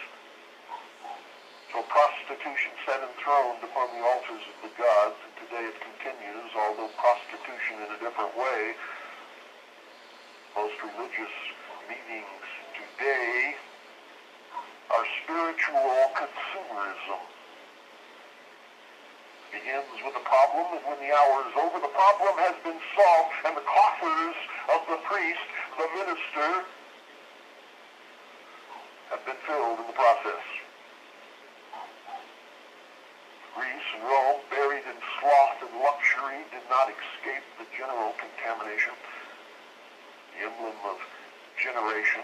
[1.73, 6.93] So prostitution sat enthroned upon the altars of the gods, and today it continues, although
[7.01, 8.77] prostitution in a different way.
[10.57, 11.35] Most religious
[11.89, 12.58] meetings
[12.99, 13.55] today
[14.91, 17.21] our spiritual consumerism
[19.53, 23.33] begins with a problem, and when the hour is over, the problem has been solved,
[23.47, 24.37] and the coffers
[24.75, 26.51] of the priest, the minister,
[29.11, 30.45] have been filled in the process.
[33.55, 38.93] Greece and Rome, buried in sloth and luxury, did not escape the general contamination.
[40.35, 40.99] The emblem of
[41.57, 42.21] generation,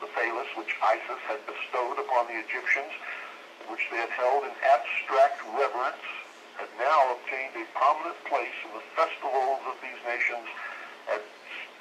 [0.00, 2.92] the phallus which Isis had bestowed upon the Egyptians,
[3.68, 6.04] which they had held in abstract reverence,
[6.58, 10.46] had now obtained a prominent place in the festivals of these nations,
[11.10, 11.20] as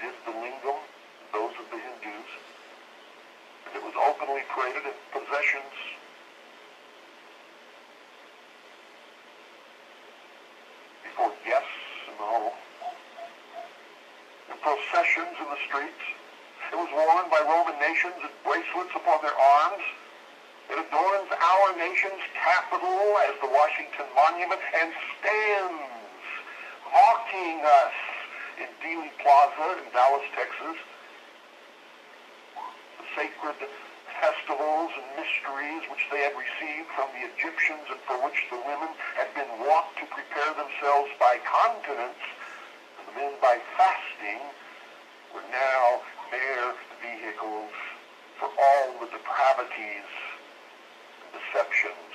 [0.02, 0.80] did the lingam,
[1.32, 2.30] those of the Hindus.
[3.70, 5.74] And it was openly paraded in possessions
[11.06, 12.58] before guests in the home,
[14.50, 16.04] in processions in the streets.
[16.74, 19.84] It was worn by Roman nations as bracelets upon their arms.
[20.74, 21.68] It adorns our
[22.04, 25.88] nation's capital as the Washington Monument and stands
[26.92, 27.96] mocking us
[28.60, 30.76] in Dealey Plaza in Dallas, Texas.
[33.00, 33.56] The sacred
[34.20, 38.92] festivals and mysteries which they had received from the Egyptians and for which the women
[39.16, 42.20] had been wont to prepare themselves by continence
[43.00, 44.44] and the men by fasting
[45.32, 47.72] were now mere vehicles
[48.40, 50.23] for all the depravities
[51.54, 52.14] deceptions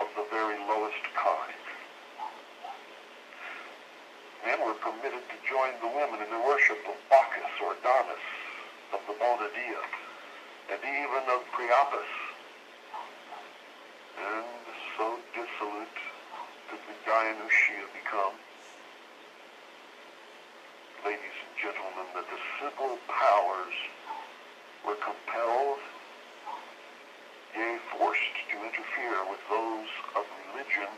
[0.00, 1.64] of the very lowest kind.
[4.44, 8.26] Men were permitted to join the women in the worship of Bacchus or Adonis,
[8.92, 12.12] of the Bona and even of Priapus.
[14.20, 14.44] And
[14.98, 15.98] so dissolute
[16.68, 18.36] did the Dionysia become,
[21.04, 23.76] ladies and gentlemen, that the civil powers
[24.84, 25.91] were compelled
[27.98, 30.88] forced to interfere with those of religion,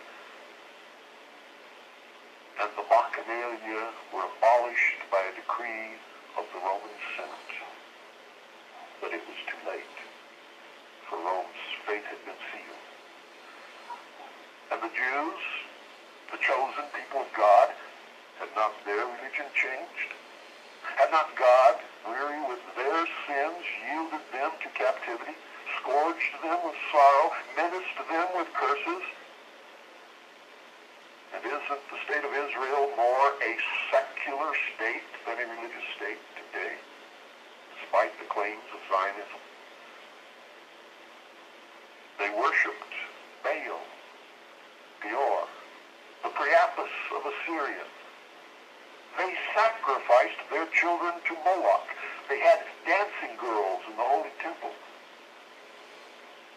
[2.60, 5.98] and the Bacchanalia were abolished by a decree
[6.38, 7.54] of the Roman Senate.
[9.00, 9.96] But it was too late,
[11.10, 12.86] for Rome's fate had been sealed.
[14.70, 15.42] And the Jews,
[16.30, 17.74] the chosen people of God,
[18.38, 20.10] had not their religion changed?
[20.94, 21.74] Had not God,
[22.06, 25.34] weary with their sins, yielded them to captivity?
[25.84, 29.04] Scourged them with sorrow, menaced them with curses.
[31.36, 33.52] And isn't the state of Israel more a
[33.92, 36.72] secular state than a religious state today,
[37.76, 39.42] despite the claims of Zionism?
[42.18, 42.94] They worshipped
[43.44, 43.82] Baal,
[45.04, 45.44] Peor,
[46.22, 47.84] the Priapus of Assyria.
[49.18, 51.92] They sacrificed their children to Moloch.
[52.30, 54.72] They had dancing girls in the Holy Temple.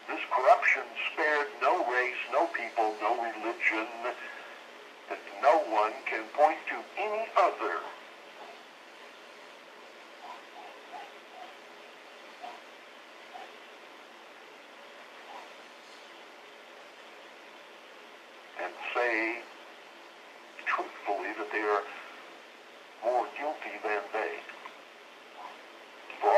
[0.08, 3.86] This corruption spared no race, no people, no religion,
[5.42, 7.76] no one can point to any other
[18.64, 19.42] and say
[20.64, 21.82] truthfully that they are
[23.04, 24.32] more guilty than they.
[26.22, 26.30] For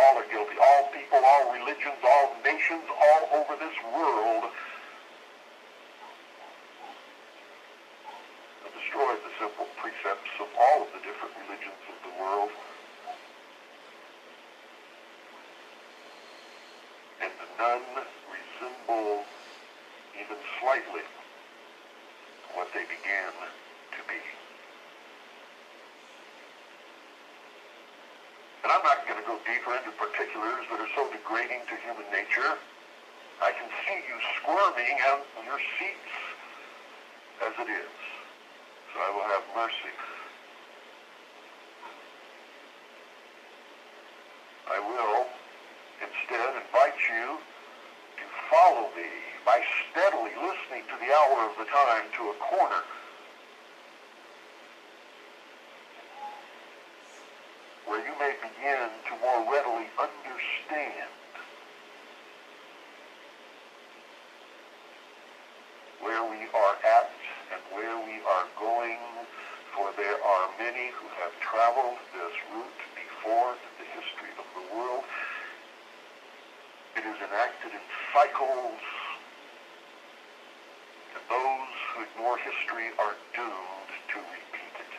[0.61, 4.45] all people, all religions, all nations, all over this world
[8.63, 12.53] have destroyed the simple precepts of all of the different religions of the world.
[17.25, 19.25] And none resemble
[20.21, 21.05] even slightly
[22.53, 23.33] what they began
[23.97, 24.21] to be.
[28.63, 29.91] And I'm not going to go deeper into
[30.31, 32.59] particulars that are so degrading to human nature.
[33.43, 36.15] I can see you squirming out in your seats
[37.47, 37.95] as it is.
[38.93, 39.95] So I will have mercy.
[44.71, 45.27] I will
[45.99, 47.39] instead invite you
[48.19, 49.09] to follow me
[49.45, 49.61] by
[49.91, 52.83] steadily listening to the hour of the time to a corner
[57.87, 61.11] where you may begin to more readily understand
[65.99, 67.11] where we are at
[67.51, 69.03] and where we are going,
[69.75, 74.77] for there are many who have traveled this route before in the history of the
[74.77, 75.03] world.
[76.95, 78.79] It is enacted in cycles,
[81.11, 84.95] and those who ignore history are doomed to repeat it.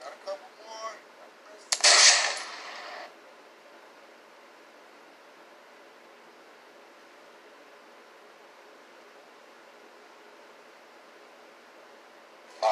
[0.00, 0.92] Got a couple more.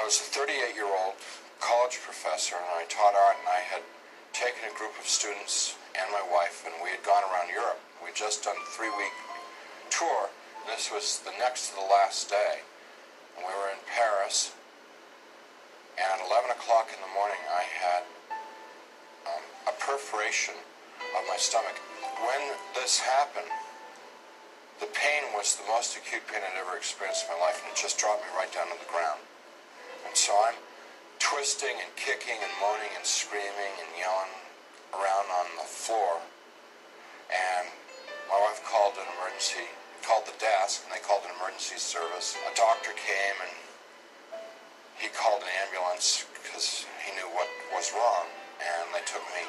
[0.03, 1.15] I was a 38 year old
[1.63, 3.87] college professor and I taught art and I had
[4.35, 7.79] taken a group of students and my wife and we had gone around Europe.
[8.03, 9.15] We had just done a three week
[9.95, 10.27] tour.
[10.67, 12.67] This was the next to the last day.
[13.39, 14.51] And we were in Paris
[15.95, 18.03] and at 11 o'clock in the morning I had
[19.31, 20.59] um, a perforation
[21.15, 21.79] of my stomach.
[22.27, 23.55] When this happened,
[24.83, 27.79] the pain was the most acute pain I'd ever experienced in my life and it
[27.79, 29.23] just dropped me right down to the ground.
[30.23, 30.55] So I'm
[31.19, 34.31] twisting and kicking and moaning and screaming and yelling
[34.95, 36.23] around on the floor.
[37.27, 37.67] And
[38.31, 39.67] my wife called an emergency,
[40.07, 42.39] called the desk, and they called an emergency service.
[42.39, 43.55] A doctor came and
[44.95, 48.31] he called an ambulance because he knew what was wrong.
[48.63, 49.43] And they took me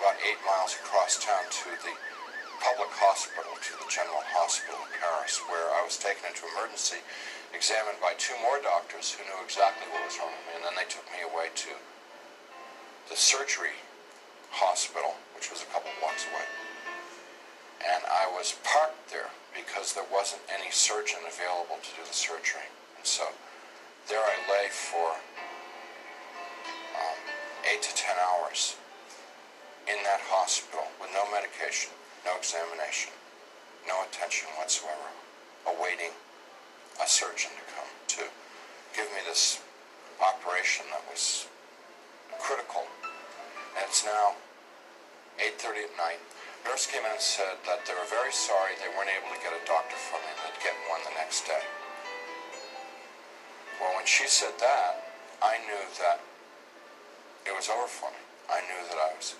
[0.00, 1.92] about eight miles across town to the
[2.60, 7.00] public hospital, to the General Hospital in Paris, where I was taken into emergency,
[7.56, 10.76] examined by two more doctors who knew exactly what was wrong with me, and then
[10.76, 11.72] they took me away to
[13.08, 13.74] the surgery
[14.52, 16.46] hospital, which was a couple blocks away.
[17.80, 22.68] And I was parked there because there wasn't any surgeon available to do the surgery.
[22.96, 23.24] And so
[24.06, 25.16] there I lay for
[26.94, 27.18] um,
[27.72, 28.76] eight to ten hours
[29.88, 31.90] in that hospital with no medication,
[32.24, 33.12] no examination,
[33.86, 35.08] no attention whatsoever,
[35.66, 36.12] awaiting
[37.00, 38.22] a surgeon to come to
[38.96, 39.60] give me this
[40.20, 41.48] operation that was
[42.38, 42.84] critical.
[43.76, 44.36] And it's now
[45.40, 46.20] 8.30 at night.
[46.64, 49.56] Nurse came in and said that they were very sorry they weren't able to get
[49.56, 51.64] a doctor for me they'd get one the next day.
[53.80, 55.08] Well, when she said that,
[55.40, 56.20] I knew that
[57.48, 58.20] it was over for me.
[58.52, 59.32] I knew that I was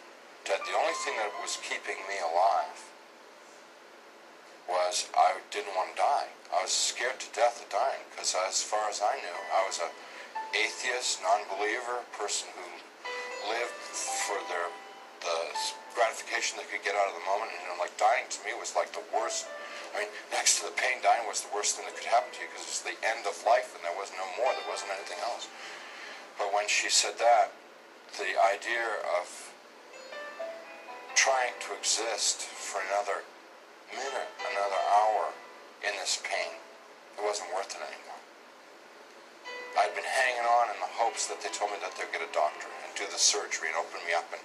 [0.45, 0.61] dead.
[0.65, 2.79] The only thing that was keeping me alive
[4.69, 6.31] was I didn't want to die.
[6.55, 9.83] I was scared to death of dying because, as far as I knew, I was
[9.83, 9.91] a
[10.55, 12.67] atheist, non-believer, person who
[13.51, 13.79] lived
[14.27, 14.71] for their
[15.21, 15.53] the
[15.93, 17.53] gratification they could get out of the moment.
[17.53, 19.47] And you know, like dying to me was like the worst.
[19.93, 22.39] I mean, next to the pain, dying was the worst thing that could happen to
[22.41, 24.49] you because it's the end of life, and there was no more.
[24.55, 25.51] There wasn't anything else.
[26.39, 27.53] But when she said that,
[28.17, 29.50] the idea of
[31.21, 33.21] trying to exist for another
[33.93, 35.29] minute, another hour
[35.85, 38.25] in this pain, it wasn't worth it anymore.
[39.77, 42.33] I'd been hanging on in the hopes that they told me that they'd get a
[42.33, 42.73] doctor.
[42.73, 44.41] And do the surgery and open me up and,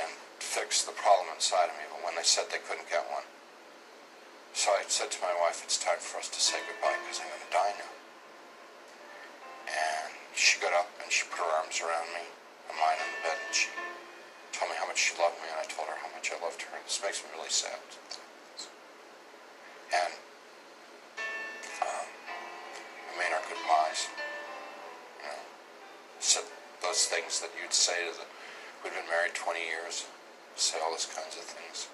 [0.00, 0.08] and
[0.40, 1.84] fix the problem inside of me.
[1.92, 3.28] But when they said they couldn't get one,
[4.56, 7.28] so I said to my wife, it's time for us to say goodbye because I'm
[7.28, 7.92] going to die now.
[9.68, 12.24] And she got up and she put her arms around me
[12.72, 13.68] and mine on the bed and she
[14.54, 16.62] told me how much she loved me and I told her how much I loved
[16.62, 16.70] her.
[16.78, 17.82] And This makes me really sad.
[19.90, 20.12] And
[21.82, 22.06] um,
[23.10, 24.06] we made our goodbyes.
[25.18, 25.42] You know,
[26.22, 26.46] said
[26.82, 28.26] those things that you'd say to the,
[28.82, 30.06] we'd been married 20 years,
[30.54, 31.90] say all those kinds of things.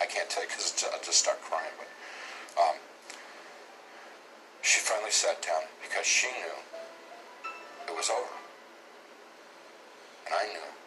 [0.00, 1.88] I can't tell you because I just start crying, but
[2.60, 2.76] um,
[4.60, 6.56] she finally sat down because she knew
[7.88, 8.36] it was over.
[10.28, 10.83] And I knew.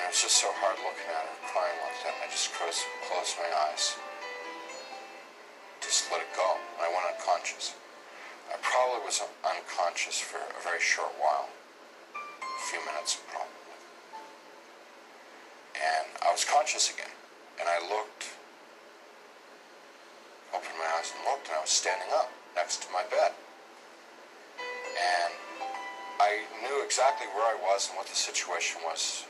[0.00, 2.16] And it was just so hard looking at her crying like that.
[2.16, 4.00] And I just closed, closed my eyes.
[5.84, 6.56] Just let it go.
[6.80, 7.76] I went unconscious.
[8.48, 11.52] I probably was unconscious for a very short while.
[12.16, 13.76] A few minutes, probably.
[15.76, 17.12] And I was conscious again.
[17.60, 18.40] And I looked
[20.54, 23.32] opened my eyes and looked, and I was standing up next to my bed.
[24.58, 25.32] And
[26.18, 29.29] I knew exactly where I was and what the situation was.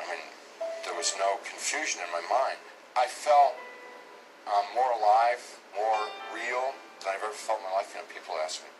[0.00, 0.24] I mean,
[0.84, 2.58] there was no confusion in my mind.
[2.94, 3.54] I felt
[4.46, 5.40] um, more alive,
[5.74, 7.90] more real than I've ever felt in my life.
[7.94, 8.70] You know, people ask me,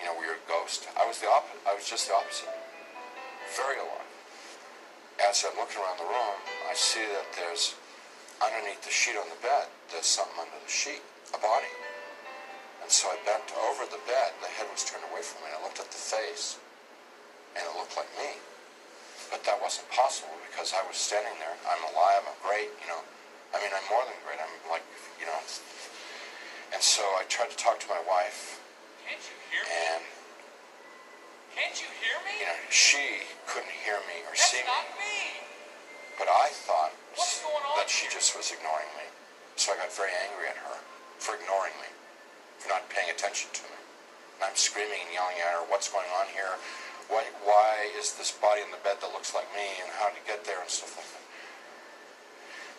[0.00, 0.88] you know, were you a ghost?
[0.98, 1.62] I was the opposite.
[1.66, 2.50] I was just the opposite.
[3.54, 4.10] Very alive.
[5.22, 7.78] As I'm looking around the room, I see that there's
[8.42, 11.70] underneath the sheet on the bed, there's something under the sheet, a body.
[12.82, 15.56] And so I bent over the bed, the head was turned away from me, and
[15.56, 16.58] I looked at the face,
[17.54, 18.42] and it looked like me.
[19.44, 21.52] That wasn't possible because I was standing there.
[21.68, 23.04] I'm alive, I'm great, you know.
[23.52, 24.40] I mean, I'm more than great.
[24.40, 24.82] I'm like,
[25.20, 25.36] you know.
[26.72, 28.58] And so I tried to talk to my wife.
[29.04, 29.70] Can't you hear me?
[29.94, 30.02] And.
[31.54, 32.34] Can't you hear me?
[32.40, 34.66] You know, she couldn't hear me or That's see me.
[34.66, 35.44] That's not me.
[36.18, 38.16] But I thought that she here?
[38.16, 39.06] just was ignoring me.
[39.54, 40.82] So I got very angry at her
[41.22, 41.90] for ignoring me,
[42.58, 43.78] for not paying attention to me.
[44.40, 46.58] And I'm screaming and yelling at her, what's going on here?
[47.08, 49.66] Why, why is this body in the bed that looks like me?
[49.84, 50.60] And how did it get there?
[50.60, 51.24] And stuff like that.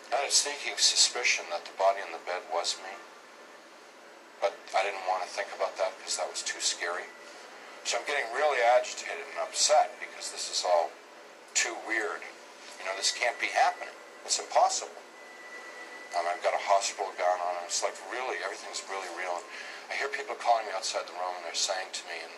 [0.06, 2.94] I had a sneaking suspicion that the body in the bed was me.
[4.38, 7.08] But I didn't want to think about that because that was too scary.
[7.86, 10.90] So I'm getting really agitated and upset because this is all
[11.54, 12.22] too weird.
[12.78, 13.94] You know, this can't be happening.
[14.26, 14.98] It's impossible.
[16.14, 19.38] Um, I've got a hospital gown on, and it's like really, everything's really real.
[19.38, 19.46] And
[19.90, 22.32] I hear people calling me outside the room, and they're saying to me in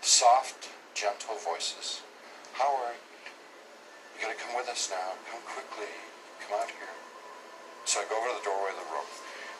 [0.00, 2.00] soft, gentle voices,
[2.56, 2.96] Howard,
[4.16, 5.12] you gotta come with us now.
[5.28, 5.92] Come quickly.
[6.40, 6.96] Come out here.
[7.84, 9.04] So I go over to the doorway of the room,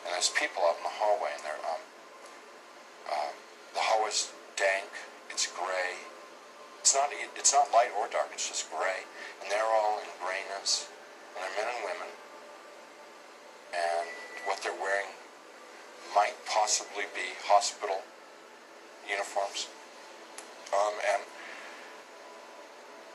[0.01, 1.83] and there's people out in the hallway, and they're, um,
[3.05, 3.31] uh,
[3.77, 4.89] the hallway's dank,
[5.29, 6.01] it's gray.
[6.81, 9.05] It's not, it's not light or dark, it's just gray.
[9.45, 10.89] And they're all in grayness,
[11.37, 12.11] and they're men and women.
[13.77, 14.09] And
[14.49, 15.13] what they're wearing
[16.17, 18.01] might possibly be hospital
[19.05, 19.69] uniforms.
[20.73, 21.23] Um, and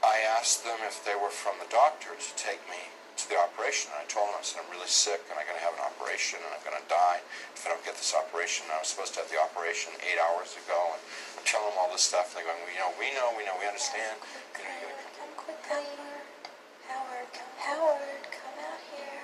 [0.02, 3.92] I asked them if they were from the doctor to take me to the operation.
[3.94, 5.84] And I told them, I said, I'm really sick and I'm going to have an
[5.84, 7.20] operation and I'm going to die
[7.54, 8.66] if I don't get this operation.
[8.66, 10.96] And I was supposed to have the operation eight hours ago.
[10.96, 11.00] And
[11.38, 12.34] I'm telling them all this stuff.
[12.34, 14.18] And they're going, you know, we know, we know, we understand.
[14.56, 14.66] Come.
[14.66, 15.12] Howard.
[16.88, 17.52] Howard, come.
[17.62, 19.22] Howard, come out here.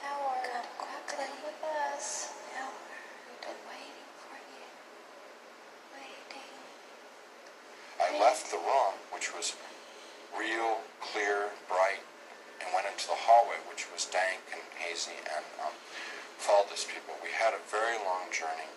[0.00, 1.60] Howard, come quickly with
[1.90, 2.32] us.
[2.54, 2.86] Howard,
[3.26, 4.64] we've been waiting for you.
[5.96, 6.54] Waiting.
[8.20, 9.52] Left the room, which was
[10.32, 12.00] real, clear, bright,
[12.60, 15.74] and went into the hallway, which was dank and hazy, and um,
[16.40, 17.12] followed these people.
[17.20, 18.72] We had a very long journey.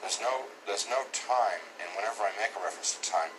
[0.00, 3.32] There's no, there's no time, and whenever I make a reference to time,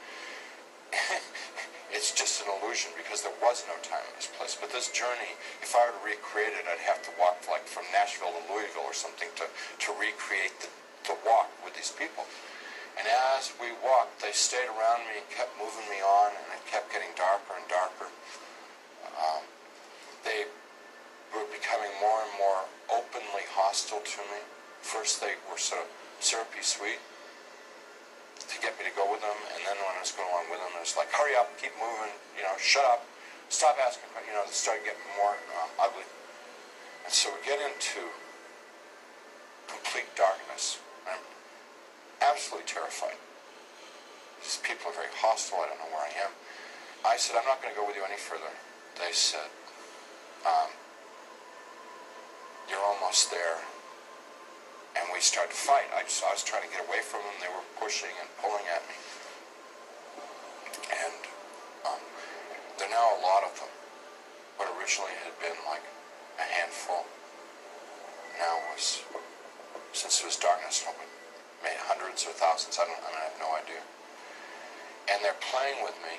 [1.96, 4.56] it's just an illusion because there was no time in this place.
[4.60, 7.88] But this journey, if I were to recreate it, I'd have to walk like from
[7.96, 10.70] Nashville to Louisville or something to, to recreate the,
[11.08, 12.28] the walk with these people.
[13.00, 16.64] And as we walked, they stayed around me and kept moving me on, and it
[16.68, 18.10] kept getting darker and darker.
[19.16, 19.44] Um,
[20.24, 20.46] they
[21.34, 22.62] were becoming more and more
[22.92, 24.44] openly hostile to me.
[24.82, 25.90] First, they were sort of
[26.20, 27.00] syrupy sweet
[28.52, 30.60] to get me to go with them, and then when I was going along with
[30.60, 33.08] them, it was like, hurry up, keep moving, you know, shut up,
[33.48, 36.04] stop asking, que- you know, it started getting more uh, ugly.
[37.08, 38.12] And so we get into
[39.72, 40.84] complete darkness.
[42.22, 43.18] Absolutely terrified.
[44.42, 45.62] These people are very hostile.
[45.62, 46.34] I don't know where I am.
[47.06, 48.50] I said, I'm not going to go with you any further.
[48.98, 49.50] They said,
[50.46, 50.70] um,
[52.70, 53.58] you're almost there.
[54.98, 55.90] And we started to fight.
[55.96, 57.34] I, just, I was trying to get away from them.
[57.42, 58.98] They were pushing and pulling at me.
[60.94, 61.22] And
[61.90, 62.02] um,
[62.78, 63.72] there are now a lot of them.
[64.58, 65.86] What originally had been like
[66.38, 67.08] a handful
[68.38, 69.02] now was,
[69.94, 71.08] since it was darkness, maybe
[71.86, 72.82] hundreds or thousands.
[72.82, 72.98] I don't.
[73.06, 73.82] I I have no idea.
[75.14, 76.18] And they're playing with me.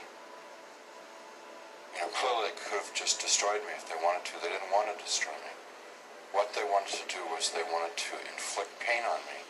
[1.98, 4.38] You know, clearly they could have just destroyed me if they wanted to.
[4.38, 5.52] They didn't want to destroy me.
[6.30, 9.44] What they wanted to do was they wanted to inflict pain on me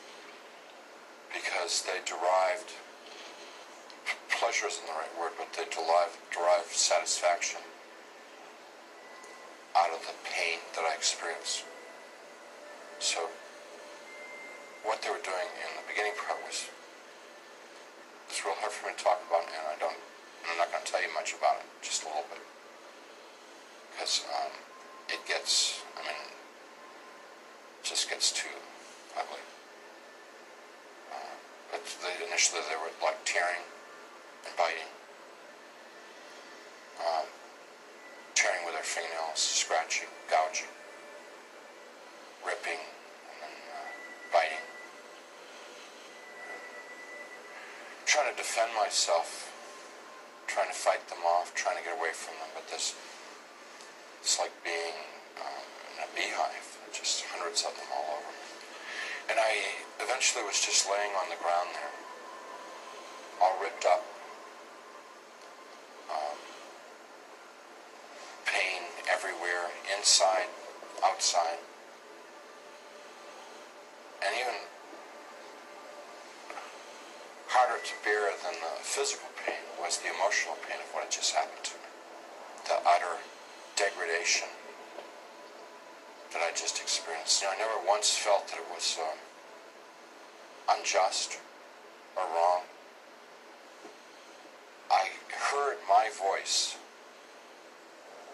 [1.30, 2.72] because they derived
[4.28, 7.61] pleasure isn't the right word, but they derive derive satisfaction
[9.76, 11.64] out of the pain that I experienced.
[12.99, 13.30] So
[15.03, 16.70] what they were doing in the beginning part was
[18.30, 19.98] it's real hard for me to talk about, and I don't.
[20.46, 22.38] I'm not going to tell you much about it, just a little bit,
[23.90, 24.55] because um,
[25.11, 25.82] it gets.
[25.98, 28.55] I mean, it just gets too
[29.18, 29.42] ugly.
[31.11, 31.34] Uh,
[31.74, 33.66] but they, initially, they were like tearing
[34.46, 34.90] and biting,
[37.03, 37.26] um,
[38.38, 40.70] tearing with their fingernails, scratching, gouging,
[42.46, 42.78] ripping,
[48.53, 49.48] defend myself,
[50.46, 52.92] trying to fight them off, trying to get away from them, but this,
[54.20, 54.92] it's like being
[55.40, 55.64] um,
[55.96, 58.44] in a beehive, just hundreds of them all over me.
[59.32, 61.96] And I eventually was just laying on the ground there,
[63.40, 64.05] all ripped up,
[66.12, 66.36] um,
[68.44, 70.53] pain everywhere, inside,
[71.00, 71.57] outside.
[74.20, 74.61] And even
[77.53, 81.32] harder to bear than the physical pain was the emotional pain of what had just
[81.32, 81.88] happened to me.
[82.68, 83.16] The utter
[83.76, 84.48] degradation
[86.32, 87.40] that I just experienced.
[87.40, 89.18] You know, I never once felt that it was um,
[90.76, 91.40] unjust
[92.16, 92.62] or wrong.
[94.92, 96.76] I heard my voice.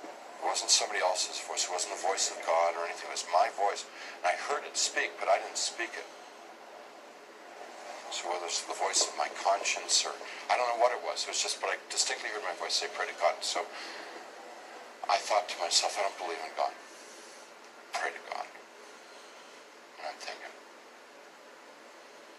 [0.03, 1.67] It wasn't somebody else's voice.
[1.67, 3.11] It wasn't the voice of God or anything.
[3.11, 3.87] It was my voice.
[4.23, 6.07] And I heard it speak, but I didn't speak it.
[8.27, 10.13] Whether it's the voice of my conscience or
[10.51, 11.23] I don't know what it was.
[11.25, 13.39] It was just, but I distinctly heard my voice say, pray to God.
[13.41, 13.63] So
[15.07, 16.75] I thought to myself, I don't believe in God.
[17.95, 18.49] Pray to God.
[20.03, 20.53] And I'm thinking,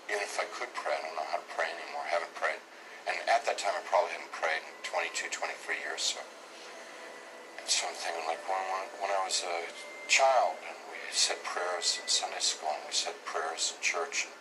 [0.09, 2.01] even if I could pray, I don't know how to pray anymore.
[2.05, 2.61] I haven't prayed.
[3.09, 6.01] And at that time, I probably hadn't prayed in 22, 23 years.
[6.01, 6.21] So,
[7.57, 8.61] and so I'm thinking, like when,
[9.01, 9.69] when I was a
[10.09, 14.30] child, and we said prayers in Sunday school, and we said prayers in church.
[14.30, 14.34] And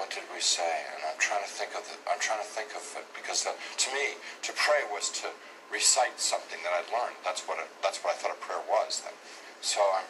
[0.00, 0.88] what did we say?
[0.96, 3.88] And I'm trying to think of the, I'm trying to think of it because to
[3.92, 5.28] me, to pray was to
[5.68, 7.20] recite something that I'd learned.
[7.20, 9.04] That's what it, that's what I thought a prayer was.
[9.04, 9.12] Then,
[9.60, 10.08] so I'm.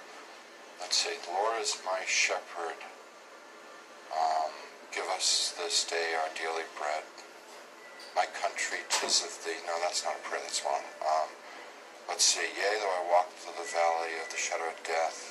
[0.78, 1.12] Let's see.
[1.26, 2.78] The Lord is my shepherd.
[4.14, 4.54] Um,
[4.94, 7.04] give us this day our daily bread.
[8.16, 9.60] My country, tis of thee.
[9.66, 10.40] No, that's not a prayer.
[10.40, 10.86] That's wrong.
[11.04, 11.28] Um,
[12.08, 12.46] let's see.
[12.46, 15.29] Yea, though I walk through the valley of the shadow of death,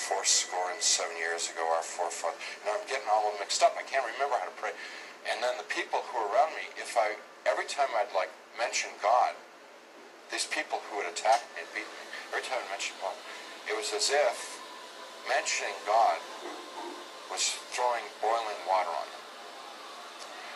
[0.00, 2.40] four score and seven years ago, our forefathers.
[2.64, 3.76] Know, I'm getting all mixed up.
[3.76, 4.72] I can't remember how to pray.
[5.28, 8.88] And then the people who were around me, if I every time I'd like mention
[9.04, 9.36] God,
[10.32, 13.12] these people who would attack me and beat me, every time I mentioned God,
[13.68, 14.36] it was as if
[15.28, 16.16] mentioning God
[17.28, 19.24] was throwing boiling water on them.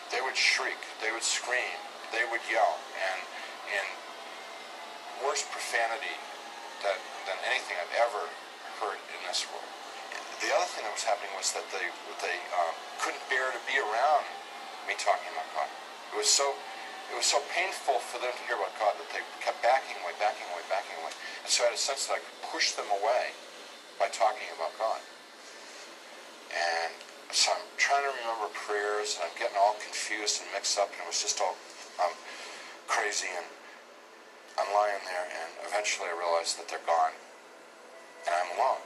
[0.09, 1.77] They would shriek, they would scream,
[2.09, 3.19] they would yell, and
[3.69, 3.85] in
[5.21, 6.17] worse profanity
[6.81, 8.25] than anything I've ever
[8.81, 9.69] heard in this world.
[10.43, 11.87] The other thing that was happening was that they
[12.21, 14.25] they um, couldn't bear to be around
[14.85, 15.69] me talking about God.
[16.13, 16.53] It was so
[17.11, 20.13] it was so painful for them to hear about God that they kept backing away,
[20.17, 21.13] backing away, backing away.
[21.45, 23.31] And so I had a sense that I could push them away
[24.01, 25.01] by talking about God.
[26.49, 26.93] And
[27.29, 31.03] so I'm trying to remember prayers, and I'm getting all confused and mixed up, and
[31.03, 31.55] it was just all
[32.01, 32.13] um,
[32.89, 33.29] crazy.
[33.29, 33.45] And
[34.57, 37.13] I'm lying there, and eventually I realized that they're gone,
[38.25, 38.81] and I'm alone.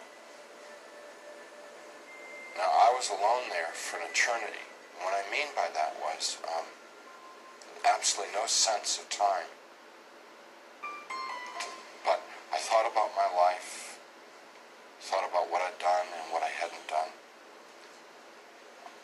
[2.59, 4.67] Now, I was alone there for an eternity.
[4.99, 6.67] And what I mean by that was um,
[7.87, 9.47] absolutely no sense of time.
[12.03, 12.19] But
[12.51, 13.99] I thought about my life,
[14.99, 17.15] thought about what I'd done and what I hadn't done.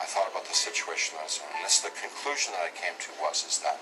[0.00, 1.48] I thought about the situation I was in.
[1.56, 3.80] And this, the conclusion that I came to was is that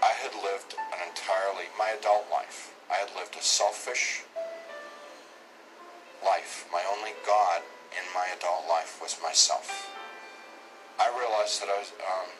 [0.00, 4.24] I had lived an entirely, my adult life, I had lived a selfish
[7.10, 9.90] only God in my adult life was myself.
[10.98, 12.30] I realized that I was um,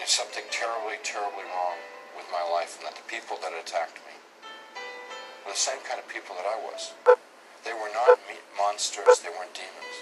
[0.00, 1.76] in something terribly, terribly wrong
[2.16, 4.16] with my life, and that the people that attacked me
[5.44, 6.94] were the same kind of people that I was.
[7.64, 8.18] They were not
[8.56, 9.96] monsters, they weren't demons.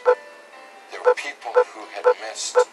[0.93, 2.69] They were people who had missed it.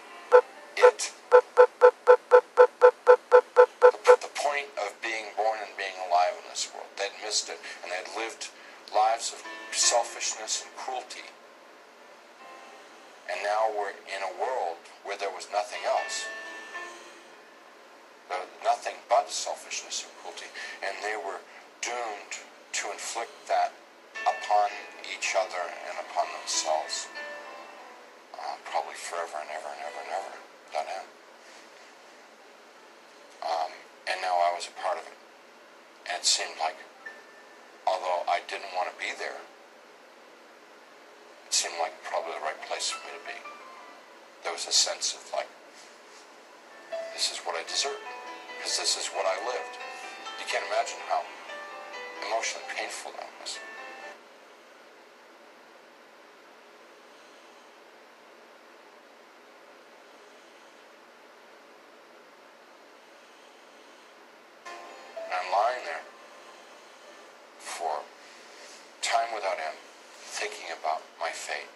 [71.30, 71.70] My fate.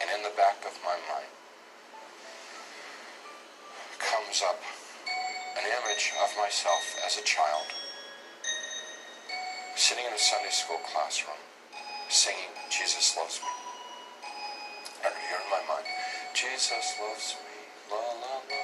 [0.00, 1.28] And in the back of my mind
[4.00, 4.56] comes up
[5.60, 7.68] an image of myself as a child,
[9.76, 11.36] sitting in a Sunday school classroom,
[12.08, 13.52] singing Jesus Loves Me.
[15.04, 15.84] And here in my mind,
[16.32, 17.56] Jesus loves me,
[17.92, 18.56] la la la.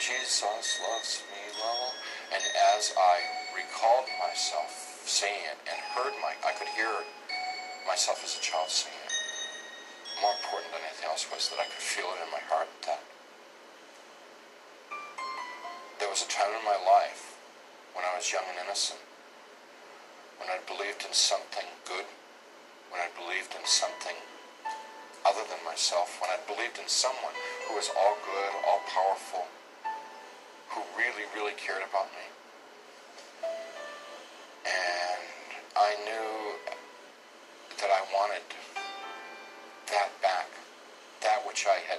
[0.00, 1.90] Jesus loves me, la la.
[2.32, 3.20] And as I
[3.52, 7.04] recalled myself singing it and heard my, I could hear
[7.86, 8.97] myself as a child singing.
[10.20, 13.02] More important than anything else was that I could feel it in my heart that
[16.02, 17.38] there was a time in my life
[17.94, 18.98] when I was young and innocent,
[20.42, 22.06] when I believed in something good,
[22.90, 24.18] when I believed in something
[25.22, 27.34] other than myself, when I believed in someone
[27.66, 29.46] who was all good, all powerful,
[30.74, 32.26] who really, really cared about me.
[34.66, 35.22] And
[35.78, 36.58] I knew
[37.78, 38.42] that I wanted
[41.58, 41.98] which I had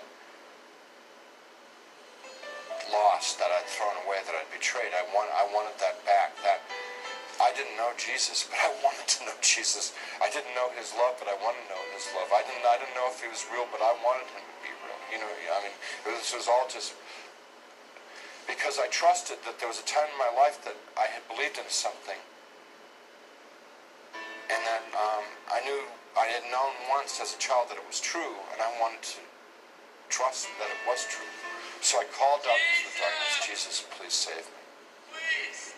[2.95, 4.95] lost, that I'd thrown away, that I'd betrayed.
[4.95, 6.31] I want, I wanted that back.
[6.47, 6.63] That
[7.43, 9.91] I didn't know Jesus, but I wanted to know Jesus.
[10.23, 12.31] I didn't know His love, but I wanted to know His love.
[12.31, 14.71] I didn't, I didn't know if He was real, but I wanted Him to be
[14.79, 14.99] real.
[15.11, 15.75] You know, I mean,
[16.07, 16.95] this was all just
[18.47, 21.59] because I trusted that there was a time in my life that I had believed
[21.59, 22.15] in something,
[24.55, 25.83] and that um, I knew
[26.15, 29.19] I had known once as a child that it was true, and I wanted to
[30.09, 31.25] trust that it was true.
[31.81, 34.61] So I called out into the darkness, Jesus, please save me.
[35.15, 35.73] Please.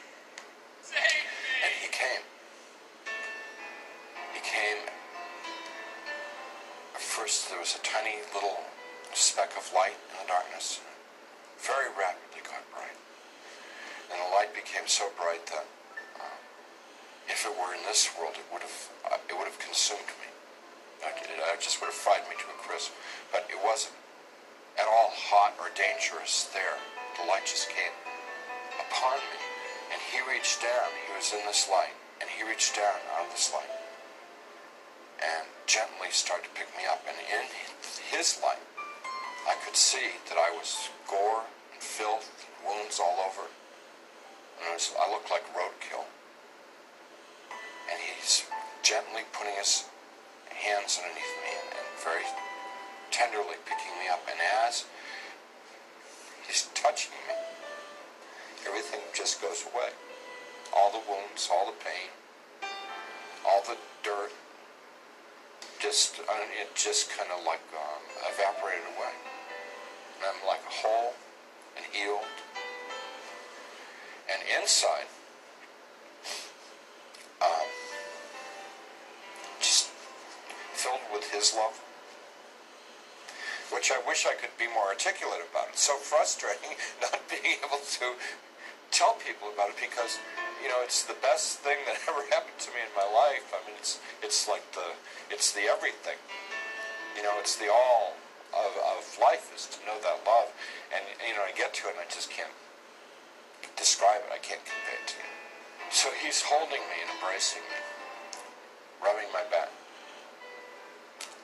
[0.81, 1.29] Save me.
[1.61, 2.23] And he came.
[4.33, 4.81] He came.
[6.95, 8.65] At first, there was a tiny little
[9.13, 10.81] speck of light in the darkness.
[11.61, 12.97] Very rapidly got bright.
[14.09, 15.67] And the light became so bright that
[16.17, 16.35] uh,
[17.29, 20.29] if it were in this world, it would have uh, it would have consumed me.
[21.05, 22.91] I, It, it just would have fried me to a crisp.
[23.31, 23.93] But it wasn't
[24.79, 26.77] at all hot or dangerous there.
[27.19, 27.95] The light just came
[28.79, 29.39] upon me.
[29.91, 30.87] And he reached down.
[31.07, 31.95] He was in this light.
[32.21, 33.71] And he reached down out of this light.
[35.19, 37.03] And gently started to pick me up.
[37.03, 37.45] And in
[38.09, 38.63] his light,
[39.47, 41.43] I could see that I was gore
[41.73, 43.49] and filth and wounds all over.
[44.61, 46.07] And I, was, I looked like roadkill.
[47.91, 48.45] And he's
[48.83, 49.85] gently putting his
[50.47, 52.25] hands underneath me and, and very
[53.11, 54.23] tenderly picking me up.
[54.25, 54.85] And as
[56.47, 57.35] he's touching me,
[58.65, 59.91] everything just goes away.
[60.75, 62.09] All the wounds, all the pain,
[63.45, 64.31] all the dirt,
[65.79, 68.01] just uh, it just kind of like um,
[68.33, 69.13] evaporated away.
[70.17, 71.13] And I'm like whole
[71.75, 72.23] and healed.
[74.31, 75.07] And inside,
[77.41, 77.67] um,
[79.59, 79.87] just
[80.73, 81.81] filled with His love
[83.71, 85.71] which I wish I could be more articulate about.
[85.71, 88.15] It's so frustrating not being able to
[88.91, 90.19] tell people about it because
[90.61, 93.47] you know it's the best thing that ever happened to me in my life.
[93.55, 94.95] I mean, it's it's like the
[95.31, 96.19] it's the everything.
[97.15, 98.15] You know, it's the all
[98.55, 100.51] of, of life is to know that love,
[100.91, 102.53] and you know I get to it and I just can't
[103.75, 104.31] describe it.
[104.31, 105.31] I can't convey it to you.
[105.91, 107.79] So he's holding me and embracing me,
[109.03, 109.71] rubbing my back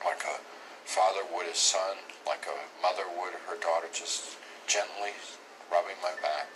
[0.04, 0.57] like a
[0.88, 5.12] father would his son, like a mother would her daughter, just gently
[5.68, 6.48] rubbing my back.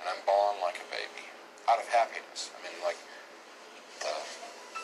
[0.00, 1.28] And I'm bawling like a baby
[1.68, 2.48] out of happiness.
[2.56, 2.96] I mean, like
[4.00, 4.16] the